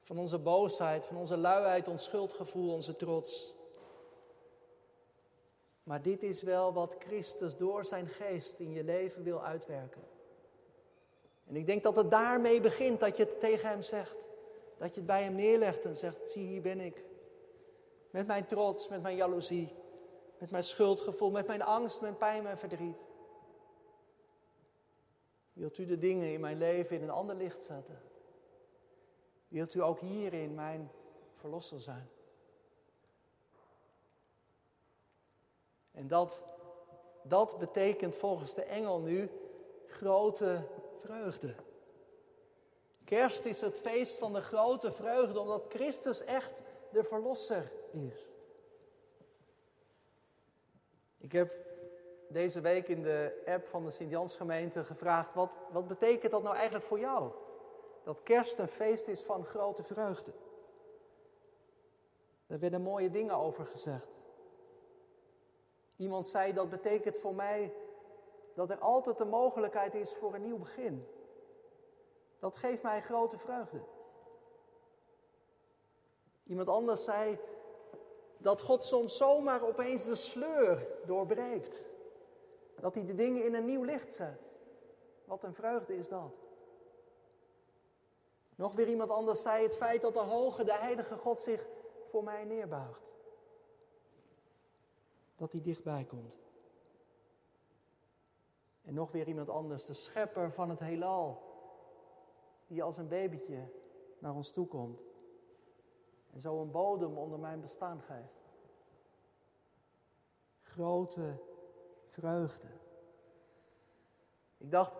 van 0.02 0.18
onze 0.18 0.38
boosheid, 0.38 1.06
van 1.06 1.18
onze 1.18 1.38
luiheid, 1.38 1.88
ons 1.88 2.04
schuldgevoel, 2.04 2.74
onze 2.74 2.96
trots. 2.96 3.56
Maar 5.84 6.02
dit 6.02 6.24
is 6.24 6.42
wel 6.42 6.74
wat 6.74 6.96
Christus 7.00 7.58
door 7.58 7.86
zijn 7.86 8.08
geest 8.08 8.60
in 8.60 8.72
je 8.72 8.84
leven 8.84 9.24
wil 9.24 9.44
uitwerken. 9.44 10.04
En 11.48 11.56
ik 11.56 11.66
denk 11.66 11.84
dat 11.84 11.96
het 11.96 12.12
daarmee 12.12 12.62
begint, 12.62 13.00
dat 13.00 13.18
je 13.18 13.24
het 13.24 13.40
tegen 13.40 13.70
hem 13.70 13.82
zegt. 13.82 14.26
Dat 14.78 14.90
je 14.90 14.96
het 14.96 15.06
bij 15.06 15.24
hem 15.24 15.36
neerlegt 15.36 15.86
en 15.86 15.96
zegt, 15.96 16.32
zie 16.32 16.48
hier 16.48 16.62
ben 16.62 16.80
ik. 16.80 17.04
Met 18.10 18.28
mijn 18.28 18.46
trots, 18.46 18.88
met 18.88 19.02
mijn 19.02 19.16
jaloezie, 19.16 19.76
met 20.38 20.52
mijn 20.52 20.64
schuldgevoel, 20.64 21.32
met 21.32 21.48
mijn 21.48 21.64
angst, 21.64 22.02
mijn 22.02 22.18
pijn, 22.18 22.44
mijn 22.44 22.58
verdriet. 22.58 23.04
Wilt 25.58 25.78
u 25.78 25.86
de 25.86 25.98
dingen 25.98 26.32
in 26.32 26.40
mijn 26.40 26.58
leven 26.58 26.96
in 26.96 27.04
een 27.04 27.10
ander 27.10 27.36
licht 27.36 27.64
zetten? 27.64 28.02
Wilt 29.48 29.74
u 29.74 29.82
ook 29.82 30.00
hierin 30.00 30.56
mijn 30.56 30.92
verlosser 31.36 31.82
zijn? 31.82 32.10
En 35.92 36.08
dat, 36.08 36.44
dat 37.24 37.58
betekent 37.60 38.16
volgens 38.16 38.54
de 38.54 38.64
engel 38.64 39.00
nu 39.00 39.30
grote 39.88 40.68
vreugde. 41.02 41.56
Kerst 43.04 43.46
is 43.46 43.62
het 43.62 43.80
feest 43.80 44.18
van 44.18 44.34
de 44.34 44.42
grote 44.42 44.92
vreugde, 44.92 45.40
omdat 45.40 45.66
Christus 45.70 46.24
echt 46.24 46.62
de 46.92 47.04
Verlosser 47.04 47.72
is. 47.92 48.32
Ik 51.18 51.32
heb 51.32 51.66
deze 52.28 52.62
week 52.62 52.88
in 52.88 53.02
de 53.02 53.44
app 53.46 53.68
van 53.68 53.86
de 53.86 53.92
Sint-Jansgemeente 53.92 54.84
gevraagd: 54.84 55.34
wat, 55.34 55.60
wat 55.72 55.88
betekent 55.88 56.32
dat 56.32 56.44
nou 56.44 56.56
eigenlijk 56.56 56.86
voor 56.86 57.00
jou? 57.00 57.32
Dat 58.04 58.24
kerst 58.24 58.60
een 58.60 58.68
feest 58.68 59.08
is 59.08 59.22
van 59.22 59.46
grote 59.46 59.84
vreugde. 59.84 60.32
Daar 62.48 62.60
werden 62.60 62.82
mooie 62.82 63.10
dingen 63.10 63.36
over 63.36 63.66
gezegd. 63.66 64.08
Iemand 65.96 66.28
zei 66.28 66.54
dat 66.54 66.70
betekent 66.70 67.18
voor 67.18 67.36
mij 67.36 67.74
dat 68.54 68.70
er 68.70 68.80
altijd 68.80 69.18
de 69.18 69.26
mogelijkheid 69.26 69.96
is 69.96 70.14
voor 70.16 70.34
een 70.34 70.42
nieuw 70.42 70.58
begin. 70.58 71.08
Dat 72.40 72.56
geeft 72.56 72.84
mij 72.84 73.02
grote 73.02 73.38
vreugde. 73.38 73.80
Iemand 76.44 76.70
anders 76.70 77.04
zei 77.04 77.40
dat 78.38 78.62
God 78.62 78.84
soms 78.84 79.18
zomaar 79.18 79.62
opeens 79.68 80.06
de 80.06 80.16
sleur 80.16 80.88
doorbreekt. 81.06 81.86
Dat 82.80 82.94
hij 82.94 83.06
de 83.06 83.16
dingen 83.16 83.46
in 83.46 83.54
een 83.54 83.66
nieuw 83.66 83.84
licht 83.84 84.14
zet. 84.14 84.42
Wat 85.26 85.44
een 85.44 85.54
vreugde 85.54 85.96
is 85.96 86.08
dat. 86.08 86.32
Nog 88.56 88.76
weer 88.76 88.88
iemand 88.88 89.10
anders 89.10 89.42
zei 89.42 89.64
het 89.64 89.76
feit 89.76 90.02
dat 90.02 90.14
de 90.14 90.20
hoge, 90.20 90.64
de 90.64 90.74
heilige 90.74 91.18
God 91.18 91.40
zich 91.40 91.68
voor 92.10 92.24
mij 92.24 92.44
neerbuigt. 92.44 93.02
Dat 95.36 95.52
hij 95.52 95.62
dichtbij 95.62 96.06
komt. 96.06 96.40
En 98.84 98.94
nog 98.94 99.12
weer 99.12 99.28
iemand 99.28 99.50
anders, 99.50 99.86
de 99.86 99.94
schepper 99.94 100.52
van 100.52 100.70
het 100.70 100.80
heelal, 100.80 101.42
die 102.68 102.84
als 102.84 102.98
een 102.98 103.08
babytje 103.08 103.70
naar 104.20 104.34
ons 104.34 104.52
toe 104.52 104.68
komt. 104.68 105.02
En 106.34 106.40
zo 106.40 106.62
een 106.62 106.72
bodem 106.72 107.18
onder 107.18 107.40
mijn 107.40 107.62
bestaan 107.62 108.02
geeft. 108.02 108.52
Grote 110.62 111.40
vreugde. 112.18 112.68
Ik 114.58 114.72
dacht, 114.72 114.94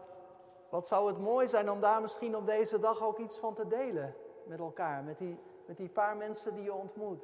wat 0.70 0.88
zou 0.88 1.08
het 1.08 1.18
mooi 1.18 1.48
zijn 1.48 1.72
om 1.72 1.82
daar 1.82 2.02
misschien 2.02 2.36
op 2.36 2.46
deze 2.46 2.80
dag 2.80 3.02
ook 3.02 3.18
iets 3.18 3.38
van 3.38 3.54
te 3.54 3.68
delen 3.68 4.16
met 4.44 4.60
elkaar, 4.60 5.04
met 5.04 5.18
die, 5.18 5.40
met 5.66 5.78
die 5.78 5.90
paar 5.90 6.18
mensen 6.18 6.54
die 6.54 6.64
je 6.64 6.74
ontmoet. 6.74 7.24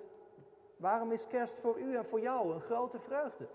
Waarom 0.78 1.12
is 1.12 1.28
kerst 1.28 1.60
voor 1.60 1.80
u 1.80 1.98
en 1.98 2.06
voor 2.06 2.20
jou 2.20 2.54
een 2.54 2.62
grote 2.62 3.00
vreugde? 3.00 3.48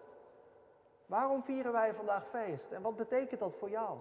Waarom 1.07 1.42
vieren 1.42 1.72
wij 1.72 1.94
vandaag 1.94 2.29
feest 2.29 2.70
en 2.70 2.83
wat 2.83 2.96
betekent 2.96 3.40
dat 3.40 3.55
voor 3.55 3.70
jou? 3.70 3.98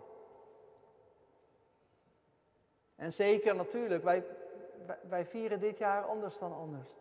En 2.95 3.13
zeker 3.13 3.55
natuurlijk, 3.55 4.03
wij, 4.03 4.25
wij 5.09 5.25
vieren 5.25 5.59
dit 5.59 5.77
jaar 5.77 6.05
anders 6.05 6.39
dan 6.39 6.53
anders. 6.53 6.97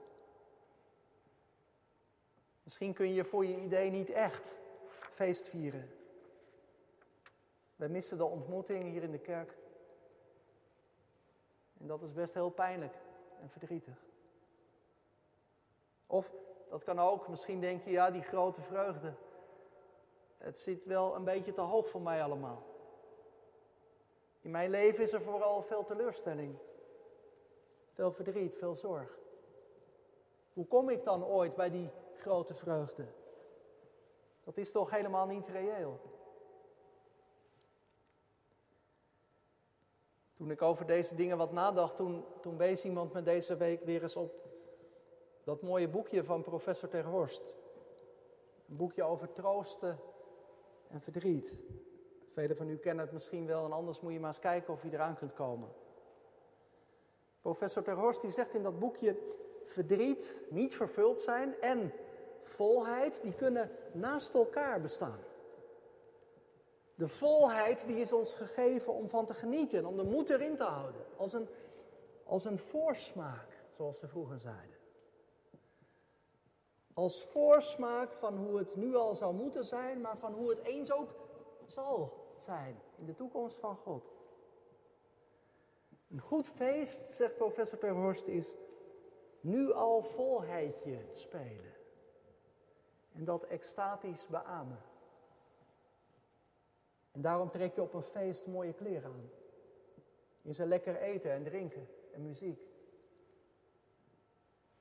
Misschien 2.62 2.92
kun 2.92 3.12
je 3.12 3.24
voor 3.24 3.46
je 3.46 3.60
idee 3.60 3.90
niet 3.90 4.10
echt 4.10 4.54
feest 5.16 5.48
vieren. 5.48 5.90
Wij 7.76 7.88
missen 7.88 8.18
de 8.18 8.24
ontmoeting 8.24 8.84
hier 8.84 9.02
in 9.02 9.10
de 9.10 9.18
kerk. 9.18 9.56
En 11.78 11.86
dat 11.86 12.02
is 12.02 12.12
best 12.12 12.34
heel 12.34 12.50
pijnlijk 12.50 12.94
en 13.40 13.50
verdrietig. 13.50 14.04
Of 16.06 16.32
dat 16.70 16.84
kan 16.84 16.98
ook, 16.98 17.28
misschien 17.28 17.60
denk 17.60 17.84
je, 17.84 17.90
ja, 17.90 18.10
die 18.10 18.22
grote 18.22 18.62
vreugde. 18.62 19.12
Het 20.36 20.58
zit 20.58 20.84
wel 20.84 21.14
een 21.14 21.24
beetje 21.24 21.52
te 21.52 21.60
hoog 21.60 21.88
voor 21.88 22.02
mij 22.02 22.22
allemaal. 22.22 22.62
In 24.40 24.50
mijn 24.50 24.70
leven 24.70 25.02
is 25.02 25.12
er 25.12 25.22
vooral 25.22 25.62
veel 25.62 25.84
teleurstelling. 25.84 26.56
Veel 27.92 28.12
verdriet, 28.12 28.56
veel 28.56 28.74
zorg. 28.74 29.18
Hoe 30.52 30.66
kom 30.66 30.88
ik 30.88 31.04
dan 31.04 31.24
ooit 31.24 31.54
bij 31.54 31.70
die 31.70 31.90
grote 32.16 32.54
vreugde? 32.54 33.06
Dat 34.46 34.56
is 34.56 34.72
toch 34.72 34.90
helemaal 34.90 35.26
niet 35.26 35.46
reëel? 35.46 36.00
Toen 40.36 40.50
ik 40.50 40.62
over 40.62 40.86
deze 40.86 41.14
dingen 41.14 41.36
wat 41.36 41.52
nadacht, 41.52 41.96
toen, 41.96 42.24
toen 42.40 42.56
wees 42.56 42.84
iemand 42.84 43.12
me 43.12 43.22
deze 43.22 43.56
week 43.56 43.84
weer 43.84 44.02
eens 44.02 44.16
op 44.16 44.48
dat 45.44 45.62
mooie 45.62 45.88
boekje 45.88 46.24
van 46.24 46.42
professor 46.42 46.88
Ter 46.88 47.04
Horst. 47.04 47.56
Een 48.68 48.76
boekje 48.76 49.02
over 49.02 49.32
troosten 49.32 49.98
en 50.88 51.00
verdriet. 51.00 51.54
Velen 52.32 52.56
van 52.56 52.68
u 52.68 52.76
kennen 52.76 53.04
het 53.04 53.14
misschien 53.14 53.46
wel 53.46 53.64
en 53.64 53.72
anders 53.72 54.00
moet 54.00 54.12
je 54.12 54.20
maar 54.20 54.28
eens 54.28 54.38
kijken 54.38 54.72
of 54.72 54.82
je 54.82 54.92
eraan 54.92 55.16
kunt 55.16 55.34
komen. 55.34 55.68
Professor 57.40 57.82
Ter 57.82 57.96
Horst 57.96 58.20
die 58.20 58.30
zegt 58.30 58.54
in 58.54 58.62
dat 58.62 58.78
boekje, 58.78 59.16
verdriet, 59.64 60.36
niet 60.50 60.74
vervuld 60.74 61.20
zijn 61.20 61.60
en 61.60 61.92
volheid, 62.48 63.22
die 63.22 63.34
kunnen 63.34 63.70
naast 63.92 64.34
elkaar 64.34 64.80
bestaan. 64.80 65.18
De 66.94 67.08
volheid 67.08 67.86
die 67.86 67.96
is 67.96 68.12
ons 68.12 68.34
gegeven 68.34 68.92
om 68.92 69.08
van 69.08 69.26
te 69.26 69.34
genieten, 69.34 69.84
om 69.84 69.96
de 69.96 70.04
moed 70.04 70.30
erin 70.30 70.56
te 70.56 70.62
houden. 70.62 71.04
Als 71.16 71.32
een, 71.32 71.48
als 72.24 72.44
een 72.44 72.58
voorsmaak, 72.58 73.64
zoals 73.76 73.98
ze 73.98 74.08
vroeger 74.08 74.40
zeiden. 74.40 74.76
Als 76.94 77.24
voorsmaak 77.24 78.12
van 78.12 78.36
hoe 78.36 78.58
het 78.58 78.76
nu 78.76 78.94
al 78.94 79.14
zou 79.14 79.34
moeten 79.34 79.64
zijn, 79.64 80.00
maar 80.00 80.18
van 80.18 80.32
hoe 80.32 80.48
het 80.48 80.62
eens 80.62 80.92
ook 80.92 81.14
zal 81.66 82.12
zijn 82.36 82.80
in 82.98 83.06
de 83.06 83.14
toekomst 83.14 83.58
van 83.58 83.76
God. 83.76 84.04
Een 86.10 86.20
goed 86.20 86.48
feest, 86.48 87.12
zegt 87.12 87.36
professor 87.36 87.78
Terhorst, 87.78 88.26
is 88.26 88.56
nu 89.40 89.72
al 89.72 90.02
volheidje 90.02 90.98
spelen. 91.12 91.75
En 93.16 93.24
dat 93.24 93.42
extatisch 93.42 94.26
beamen. 94.26 94.78
En 97.12 97.20
daarom 97.20 97.50
trek 97.50 97.74
je 97.74 97.82
op 97.82 97.94
een 97.94 98.02
feest 98.02 98.46
mooie 98.46 98.72
kleren 98.72 99.10
aan. 99.10 99.30
Je 100.42 100.52
ze 100.52 100.66
lekker 100.66 100.96
eten 100.96 101.30
en 101.30 101.44
drinken 101.44 101.88
en 102.12 102.22
muziek. 102.22 102.60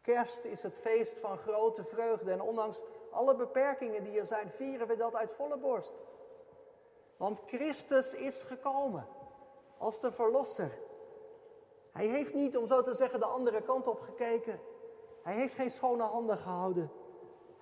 Kerst 0.01 0.43
is 0.43 0.61
het 0.61 0.75
feest 0.75 1.19
van 1.19 1.37
grote 1.37 1.83
vreugde 1.83 2.31
en 2.31 2.41
ondanks 2.41 2.83
alle 3.11 3.35
beperkingen 3.35 4.03
die 4.03 4.19
er 4.19 4.25
zijn, 4.25 4.51
vieren 4.51 4.87
we 4.87 4.95
dat 4.95 5.15
uit 5.15 5.33
volle 5.33 5.57
borst. 5.57 5.93
Want 7.17 7.41
Christus 7.45 8.13
is 8.13 8.43
gekomen 8.43 9.07
als 9.77 9.99
de 9.99 10.11
Verlosser. 10.11 10.77
Hij 11.91 12.05
heeft 12.05 12.33
niet, 12.33 12.57
om 12.57 12.67
zo 12.67 12.83
te 12.83 12.93
zeggen, 12.93 13.19
de 13.19 13.25
andere 13.25 13.61
kant 13.61 13.87
op 13.87 13.99
gekeken. 13.99 14.59
Hij 15.23 15.33
heeft 15.33 15.53
geen 15.53 15.69
schone 15.69 16.03
handen 16.03 16.37
gehouden. 16.37 16.91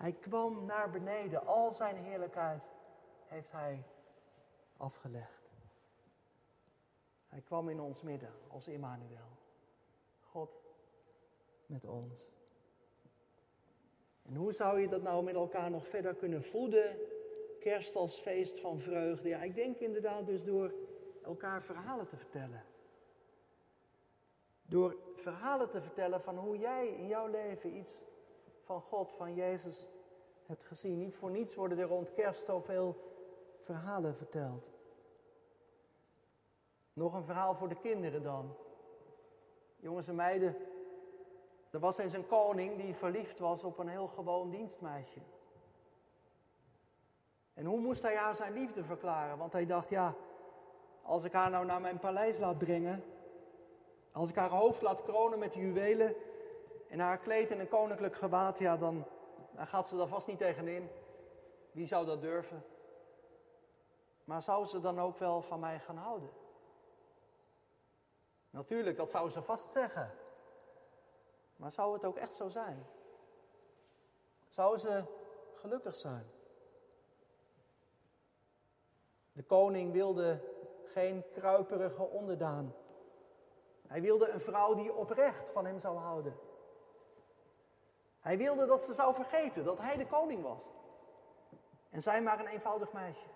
Hij 0.04 0.14
kwam 0.14 0.66
naar 0.66 0.90
beneden. 0.90 1.46
Al 1.46 1.72
zijn 1.72 1.96
heerlijkheid 1.96 2.64
heeft 3.26 3.52
hij 3.52 3.84
afgelegd. 4.78 5.52
Hij 7.28 7.42
kwam 7.42 7.70
in 7.70 7.80
ons 7.80 8.02
midden 8.02 8.34
als 8.48 8.68
Immanuel. 8.68 9.38
God 10.20 10.64
met 11.66 11.86
ons. 11.86 12.32
En 14.22 14.36
hoe 14.36 14.52
zou 14.52 14.80
je 14.80 14.88
dat 14.88 15.02
nou 15.02 15.24
met 15.24 15.36
elkaar 15.36 15.70
nog 15.70 15.88
verder 15.88 16.16
kunnen 16.16 16.44
voeden? 16.44 16.98
Kerst 17.60 17.96
als 17.96 18.18
feest 18.18 18.60
van 18.60 18.80
vreugde. 18.80 19.30
Ja, 19.30 19.42
ik 19.42 19.56
denk 19.56 19.78
inderdaad 19.78 20.26
dus 20.26 20.44
door 20.44 20.74
elkaar 21.24 21.64
verhalen 21.64 22.08
te 22.08 22.18
vertellen. 22.18 22.64
Door 24.66 24.98
verhalen 25.16 25.70
te 25.70 25.82
vertellen 25.82 26.22
van 26.22 26.38
hoe 26.38 26.58
jij 26.58 26.88
in 26.88 27.08
jouw 27.08 27.28
leven 27.28 27.76
iets 27.76 28.02
van 28.64 28.82
God, 28.82 29.12
van 29.12 29.34
Jezus 29.34 29.92
hebt 30.54 30.66
gezien. 30.66 30.98
Niet 30.98 31.16
voor 31.16 31.32
niets 31.32 31.56
worden 31.56 31.80
er 31.80 31.88
rond 31.88 32.14
kerst 32.14 32.46
zoveel 32.46 32.96
verhalen 33.62 34.16
verteld. 34.16 34.72
Nog 36.94 37.14
een 37.14 37.24
verhaal 37.24 37.56
voor 37.56 37.70
de 37.70 37.80
kinderen 37.80 38.24
dan. 38.24 38.56
Jongens 39.76 40.08
en 40.08 40.16
meiden, 40.16 40.56
er 41.70 41.80
was 41.80 41.98
eens 41.98 42.14
een 42.14 42.28
koning 42.28 42.78
die 42.78 42.96
verliefd 42.96 43.40
was 43.40 43.64
op 43.64 43.78
een 43.78 43.88
heel 43.88 44.08
gewoon 44.08 44.50
dienstmeisje. 44.50 45.20
En 47.54 47.66
hoe 47.66 47.80
moest 47.80 48.02
hij 48.02 48.16
haar 48.16 48.36
zijn 48.36 48.54
liefde 48.54 48.84
verklaren? 48.84 49.38
Want 49.38 49.54
hij 49.54 49.66
dacht, 49.66 49.90
ja, 49.90 50.16
als 51.02 51.24
ik 51.24 51.34
haar 51.34 51.50
nou 51.50 51.66
naar 51.66 51.82
mijn 51.82 52.00
paleis 52.00 52.38
laat 52.38 52.58
brengen, 52.58 53.04
als 54.12 54.30
ik 54.30 54.36
haar 54.36 54.50
hoofd 54.50 54.82
laat 54.82 55.04
kronen 55.04 55.40
met 55.40 55.54
juwelen 55.54 56.16
en 56.90 57.00
haar 57.00 57.18
kleed 57.18 57.50
in 57.50 57.60
een 57.60 57.70
koninklijk 57.70 58.16
gewaad, 58.16 58.60
ja, 58.60 58.78
dan, 58.78 59.06
dan 59.56 59.68
gaat 59.68 59.88
ze 59.88 59.98
daar 59.98 60.08
vast 60.08 60.28
niet 60.28 60.38
tegenin. 60.38 60.90
Wie 61.72 61.86
zou 61.88 62.06
dat 62.06 62.22
durven? 62.22 62.66
Maar 64.24 64.42
zou 64.42 64.66
ze 64.66 64.80
dan 64.80 65.00
ook 65.00 65.18
wel 65.18 65.42
van 65.42 65.60
mij 65.60 65.80
gaan 65.80 65.98
houden? 65.98 66.30
Natuurlijk, 68.50 68.98
dat 68.98 69.12
zou 69.12 69.30
ze 69.30 69.42
vast 69.42 69.72
zeggen. 69.72 70.12
Maar 71.56 71.72
zou 71.72 71.94
het 71.94 72.06
ook 72.06 72.18
echt 72.18 72.34
zo 72.34 72.50
zijn? 72.50 72.86
Zou 74.48 74.78
ze 74.78 75.04
gelukkig 75.54 75.96
zijn? 75.96 76.32
De 79.32 79.44
koning 79.44 79.92
wilde 79.92 80.40
geen 80.86 81.24
kruiperige 81.32 82.04
onderdaan. 82.04 82.76
Hij 83.88 84.02
wilde 84.02 84.30
een 84.30 84.42
vrouw 84.42 84.74
die 84.74 84.94
oprecht 84.94 85.52
van 85.52 85.66
hem 85.66 85.80
zou 85.80 85.98
houden. 85.98 86.40
Hij 88.24 88.38
wilde 88.38 88.66
dat 88.66 88.84
ze 88.84 88.94
zou 88.94 89.14
vergeten 89.14 89.64
dat 89.64 89.78
hij 89.78 89.98
de 89.98 90.08
koning 90.08 90.44
was. 90.44 90.64
En 91.90 92.02
zij 92.02 92.22
maar 92.22 92.40
een 92.40 92.48
eenvoudig 92.48 92.92
meisje. 92.92 93.28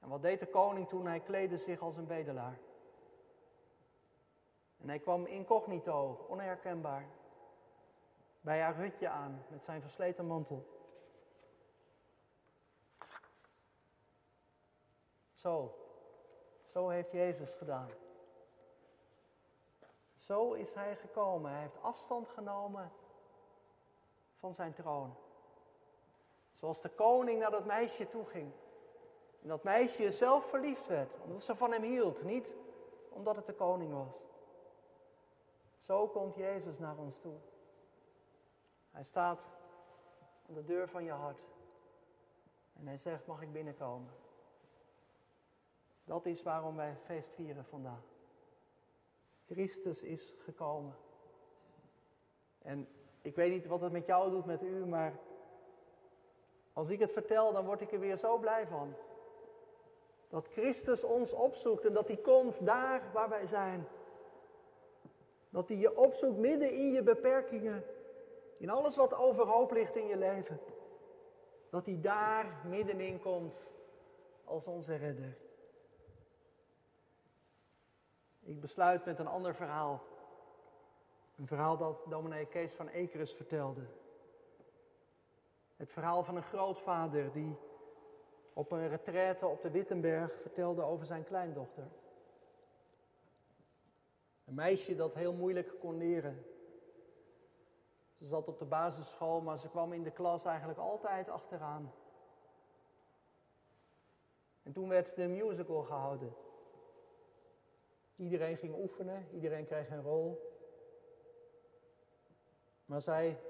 En 0.00 0.08
wat 0.08 0.22
deed 0.22 0.40
de 0.40 0.46
koning 0.46 0.88
toen 0.88 1.06
hij 1.06 1.20
kleedde 1.20 1.56
zich 1.56 1.80
als 1.80 1.96
een 1.96 2.06
bedelaar? 2.06 2.58
En 4.78 4.88
hij 4.88 4.98
kwam 4.98 5.26
incognito, 5.26 6.26
onherkenbaar, 6.28 7.06
bij 8.40 8.60
haar 8.60 8.76
hutje 8.76 9.08
aan 9.08 9.44
met 9.48 9.64
zijn 9.64 9.80
versleten 9.80 10.26
mantel. 10.26 10.66
Zo, 15.32 15.74
zo 16.72 16.88
heeft 16.88 17.12
Jezus 17.12 17.52
gedaan. 17.52 17.88
Zo 20.30 20.52
is 20.52 20.74
hij 20.74 20.96
gekomen. 20.96 21.50
Hij 21.50 21.60
heeft 21.60 21.82
afstand 21.82 22.28
genomen 22.28 22.92
van 24.38 24.54
zijn 24.54 24.72
troon. 24.72 25.14
Zoals 26.54 26.80
de 26.80 26.88
koning 26.88 27.38
naar 27.38 27.50
dat 27.50 27.64
meisje 27.64 28.08
toe 28.08 28.24
ging. 28.24 28.52
En 29.42 29.48
dat 29.48 29.62
meisje 29.62 30.10
zelf 30.10 30.44
verliefd 30.44 30.86
werd, 30.86 31.14
omdat 31.24 31.42
ze 31.42 31.56
van 31.56 31.72
hem 31.72 31.82
hield, 31.82 32.22
niet 32.22 32.50
omdat 33.08 33.36
het 33.36 33.46
de 33.46 33.54
koning 33.54 33.92
was. 33.92 34.24
Zo 35.80 36.08
komt 36.08 36.34
Jezus 36.34 36.78
naar 36.78 36.96
ons 36.96 37.18
toe. 37.18 37.36
Hij 38.90 39.04
staat 39.04 39.40
aan 40.48 40.54
de 40.54 40.64
deur 40.64 40.88
van 40.88 41.04
je 41.04 41.12
hart. 41.12 41.42
En 42.78 42.86
hij 42.86 42.98
zegt, 42.98 43.26
mag 43.26 43.42
ik 43.42 43.52
binnenkomen? 43.52 44.12
Dat 46.04 46.26
is 46.26 46.42
waarom 46.42 46.76
wij 46.76 46.96
feest 46.96 47.32
vieren 47.34 47.64
vandaag. 47.64 48.19
Christus 49.50 50.02
is 50.02 50.34
gekomen. 50.38 50.94
En 52.62 52.88
ik 53.22 53.34
weet 53.34 53.50
niet 53.52 53.66
wat 53.66 53.80
het 53.80 53.92
met 53.92 54.06
jou 54.06 54.30
doet, 54.30 54.44
met 54.44 54.62
u, 54.62 54.86
maar 54.86 55.18
als 56.72 56.88
ik 56.88 56.98
het 56.98 57.12
vertel, 57.12 57.52
dan 57.52 57.64
word 57.64 57.80
ik 57.80 57.92
er 57.92 58.00
weer 58.00 58.16
zo 58.16 58.38
blij 58.38 58.66
van. 58.66 58.94
Dat 60.28 60.46
Christus 60.46 61.04
ons 61.04 61.32
opzoekt 61.32 61.84
en 61.84 61.92
dat 61.92 62.06
hij 62.06 62.16
komt 62.16 62.66
daar 62.66 63.02
waar 63.12 63.28
wij 63.28 63.46
zijn. 63.46 63.88
Dat 65.48 65.68
hij 65.68 65.76
je 65.76 65.96
opzoekt 65.96 66.38
midden 66.38 66.72
in 66.72 66.92
je 66.92 67.02
beperkingen, 67.02 67.84
in 68.56 68.70
alles 68.70 68.96
wat 68.96 69.14
overhoop 69.14 69.72
ligt 69.72 69.96
in 69.96 70.06
je 70.06 70.16
leven. 70.16 70.60
Dat 71.70 71.86
hij 71.86 71.98
daar 72.00 72.60
middenin 72.66 73.20
komt 73.20 73.68
als 74.44 74.66
onze 74.66 74.94
redder. 74.94 75.36
Ik 78.50 78.60
besluit 78.60 79.04
met 79.04 79.18
een 79.18 79.26
ander 79.26 79.54
verhaal. 79.54 80.02
Een 81.36 81.46
verhaal 81.46 81.76
dat 81.76 82.04
dominee 82.08 82.46
Kees 82.46 82.72
van 82.72 82.88
Ekeres 82.88 83.32
vertelde. 83.32 83.80
Het 85.76 85.92
verhaal 85.92 86.24
van 86.24 86.36
een 86.36 86.42
grootvader 86.42 87.32
die 87.32 87.58
op 88.52 88.72
een 88.72 88.88
retraite 88.88 89.46
op 89.46 89.62
de 89.62 89.70
Wittenberg 89.70 90.40
vertelde 90.40 90.82
over 90.82 91.06
zijn 91.06 91.24
kleindochter. 91.24 91.88
Een 94.44 94.54
meisje 94.54 94.96
dat 94.96 95.14
heel 95.14 95.32
moeilijk 95.32 95.78
kon 95.80 95.96
leren. 95.96 96.44
Ze 98.18 98.26
zat 98.26 98.48
op 98.48 98.58
de 98.58 98.64
basisschool, 98.64 99.40
maar 99.40 99.58
ze 99.58 99.68
kwam 99.68 99.92
in 99.92 100.02
de 100.02 100.12
klas 100.12 100.44
eigenlijk 100.44 100.78
altijd 100.78 101.28
achteraan. 101.28 101.92
En 104.62 104.72
toen 104.72 104.88
werd 104.88 105.16
de 105.16 105.26
musical 105.26 105.82
gehouden. 105.82 106.34
Iedereen 108.20 108.56
ging 108.56 108.74
oefenen, 108.76 109.28
iedereen 109.32 109.66
kreeg 109.66 109.90
een 109.90 110.02
rol. 110.02 110.54
Maar 112.84 113.02
zij 113.02 113.40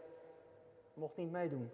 mocht 0.95 1.17
niet 1.17 1.31
meedoen. 1.31 1.71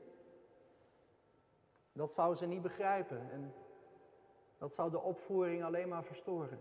Dat 1.93 2.13
zou 2.13 2.35
ze 2.35 2.47
niet 2.47 2.63
begrijpen 2.63 3.31
en 3.31 3.55
dat 4.59 4.75
zou 4.75 4.91
de 4.91 5.01
opvoering 5.01 5.65
alleen 5.65 5.89
maar 5.89 6.05
verstoren. 6.05 6.59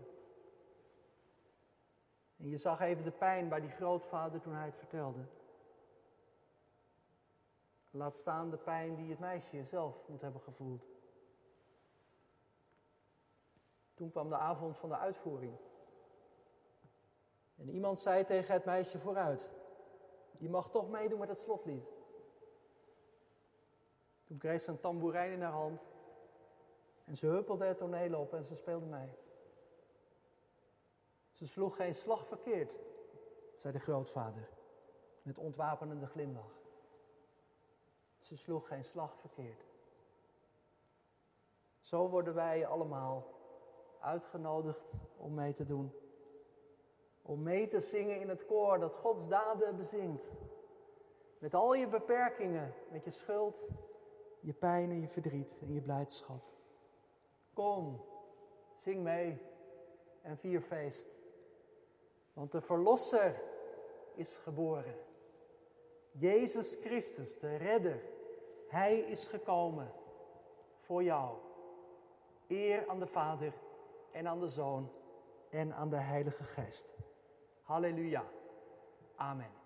En 2.36 2.48
je 2.48 2.56
zag 2.56 2.80
even 2.80 3.04
de 3.04 3.10
pijn 3.10 3.48
bij 3.48 3.60
die 3.60 3.70
grootvader 3.70 4.40
toen 4.40 4.54
hij 4.54 4.66
het 4.66 4.76
vertelde. 4.76 5.24
Laat 7.90 8.16
staan 8.16 8.50
de 8.50 8.58
pijn 8.58 8.94
die 8.94 9.10
het 9.10 9.18
meisje 9.18 9.64
zelf 9.64 10.08
moet 10.08 10.20
hebben 10.20 10.40
gevoeld. 10.40 10.84
Toen 13.94 14.10
kwam 14.10 14.28
de 14.28 14.36
avond 14.36 14.76
van 14.76 14.88
de 14.88 14.96
uitvoering. 14.96 15.56
En 17.56 17.68
iemand 17.68 18.00
zei 18.00 18.24
tegen 18.24 18.54
het 18.54 18.64
meisje 18.64 18.98
vooruit: 18.98 19.50
Je 20.38 20.48
mag 20.48 20.70
toch 20.70 20.88
meedoen 20.88 21.18
met 21.18 21.28
het 21.28 21.40
slotlied. 21.40 21.84
Toen 24.24 24.38
kreeg 24.38 24.60
ze 24.60 24.70
een 24.70 24.80
tamboerijn 24.80 25.32
in 25.32 25.42
haar 25.42 25.52
hand. 25.52 25.80
En 27.04 27.16
ze 27.16 27.26
huppelde 27.26 27.64
het 27.64 27.78
toneel 27.78 28.20
op 28.20 28.34
en 28.34 28.44
ze 28.44 28.54
speelde 28.54 28.86
mee. 28.86 29.08
Ze 31.30 31.46
sloeg 31.46 31.76
geen 31.76 31.94
slag 31.94 32.26
verkeerd, 32.26 32.72
zei 33.54 33.72
de 33.72 33.78
grootvader 33.78 34.48
met 35.22 35.38
ontwapenende 35.38 36.06
glimlach. 36.06 36.60
Ze 38.18 38.36
sloeg 38.36 38.68
geen 38.68 38.84
slag 38.84 39.16
verkeerd. 39.16 39.64
Zo 41.78 42.08
worden 42.08 42.34
wij 42.34 42.66
allemaal 42.66 43.34
uitgenodigd 44.00 44.92
om 45.16 45.34
mee 45.34 45.54
te 45.54 45.64
doen. 45.64 45.92
Om 47.26 47.42
mee 47.42 47.68
te 47.68 47.80
zingen 47.80 48.20
in 48.20 48.28
het 48.28 48.46
koor 48.46 48.78
dat 48.78 48.94
Gods 48.94 49.28
daden 49.28 49.76
bezingt. 49.76 50.30
Met 51.38 51.54
al 51.54 51.74
je 51.74 51.86
beperkingen, 51.86 52.74
met 52.90 53.04
je 53.04 53.10
schuld, 53.10 53.64
je 54.40 54.52
pijn 54.52 54.90
en 54.90 55.00
je 55.00 55.08
verdriet 55.08 55.56
en 55.60 55.72
je 55.72 55.80
blijdschap. 55.80 56.42
Kom, 57.52 58.00
zing 58.76 59.02
mee 59.02 59.38
en 60.22 60.38
vier 60.38 60.60
feest. 60.60 61.08
Want 62.32 62.52
de 62.52 62.60
Verlosser 62.60 63.42
is 64.14 64.36
geboren. 64.36 64.94
Jezus 66.10 66.74
Christus, 66.74 67.38
de 67.38 67.56
Redder, 67.56 68.02
Hij 68.68 68.98
is 68.98 69.26
gekomen 69.26 69.92
voor 70.80 71.02
jou. 71.02 71.36
Eer 72.48 72.88
aan 72.88 72.98
de 72.98 73.06
Vader 73.06 73.52
en 74.12 74.28
aan 74.28 74.40
de 74.40 74.48
Zoon 74.48 74.92
en 75.50 75.74
aan 75.74 75.90
de 75.90 76.00
Heilige 76.00 76.44
Geest. 76.44 77.05
Halleluja. 77.68 78.22
Amen. 79.18 79.65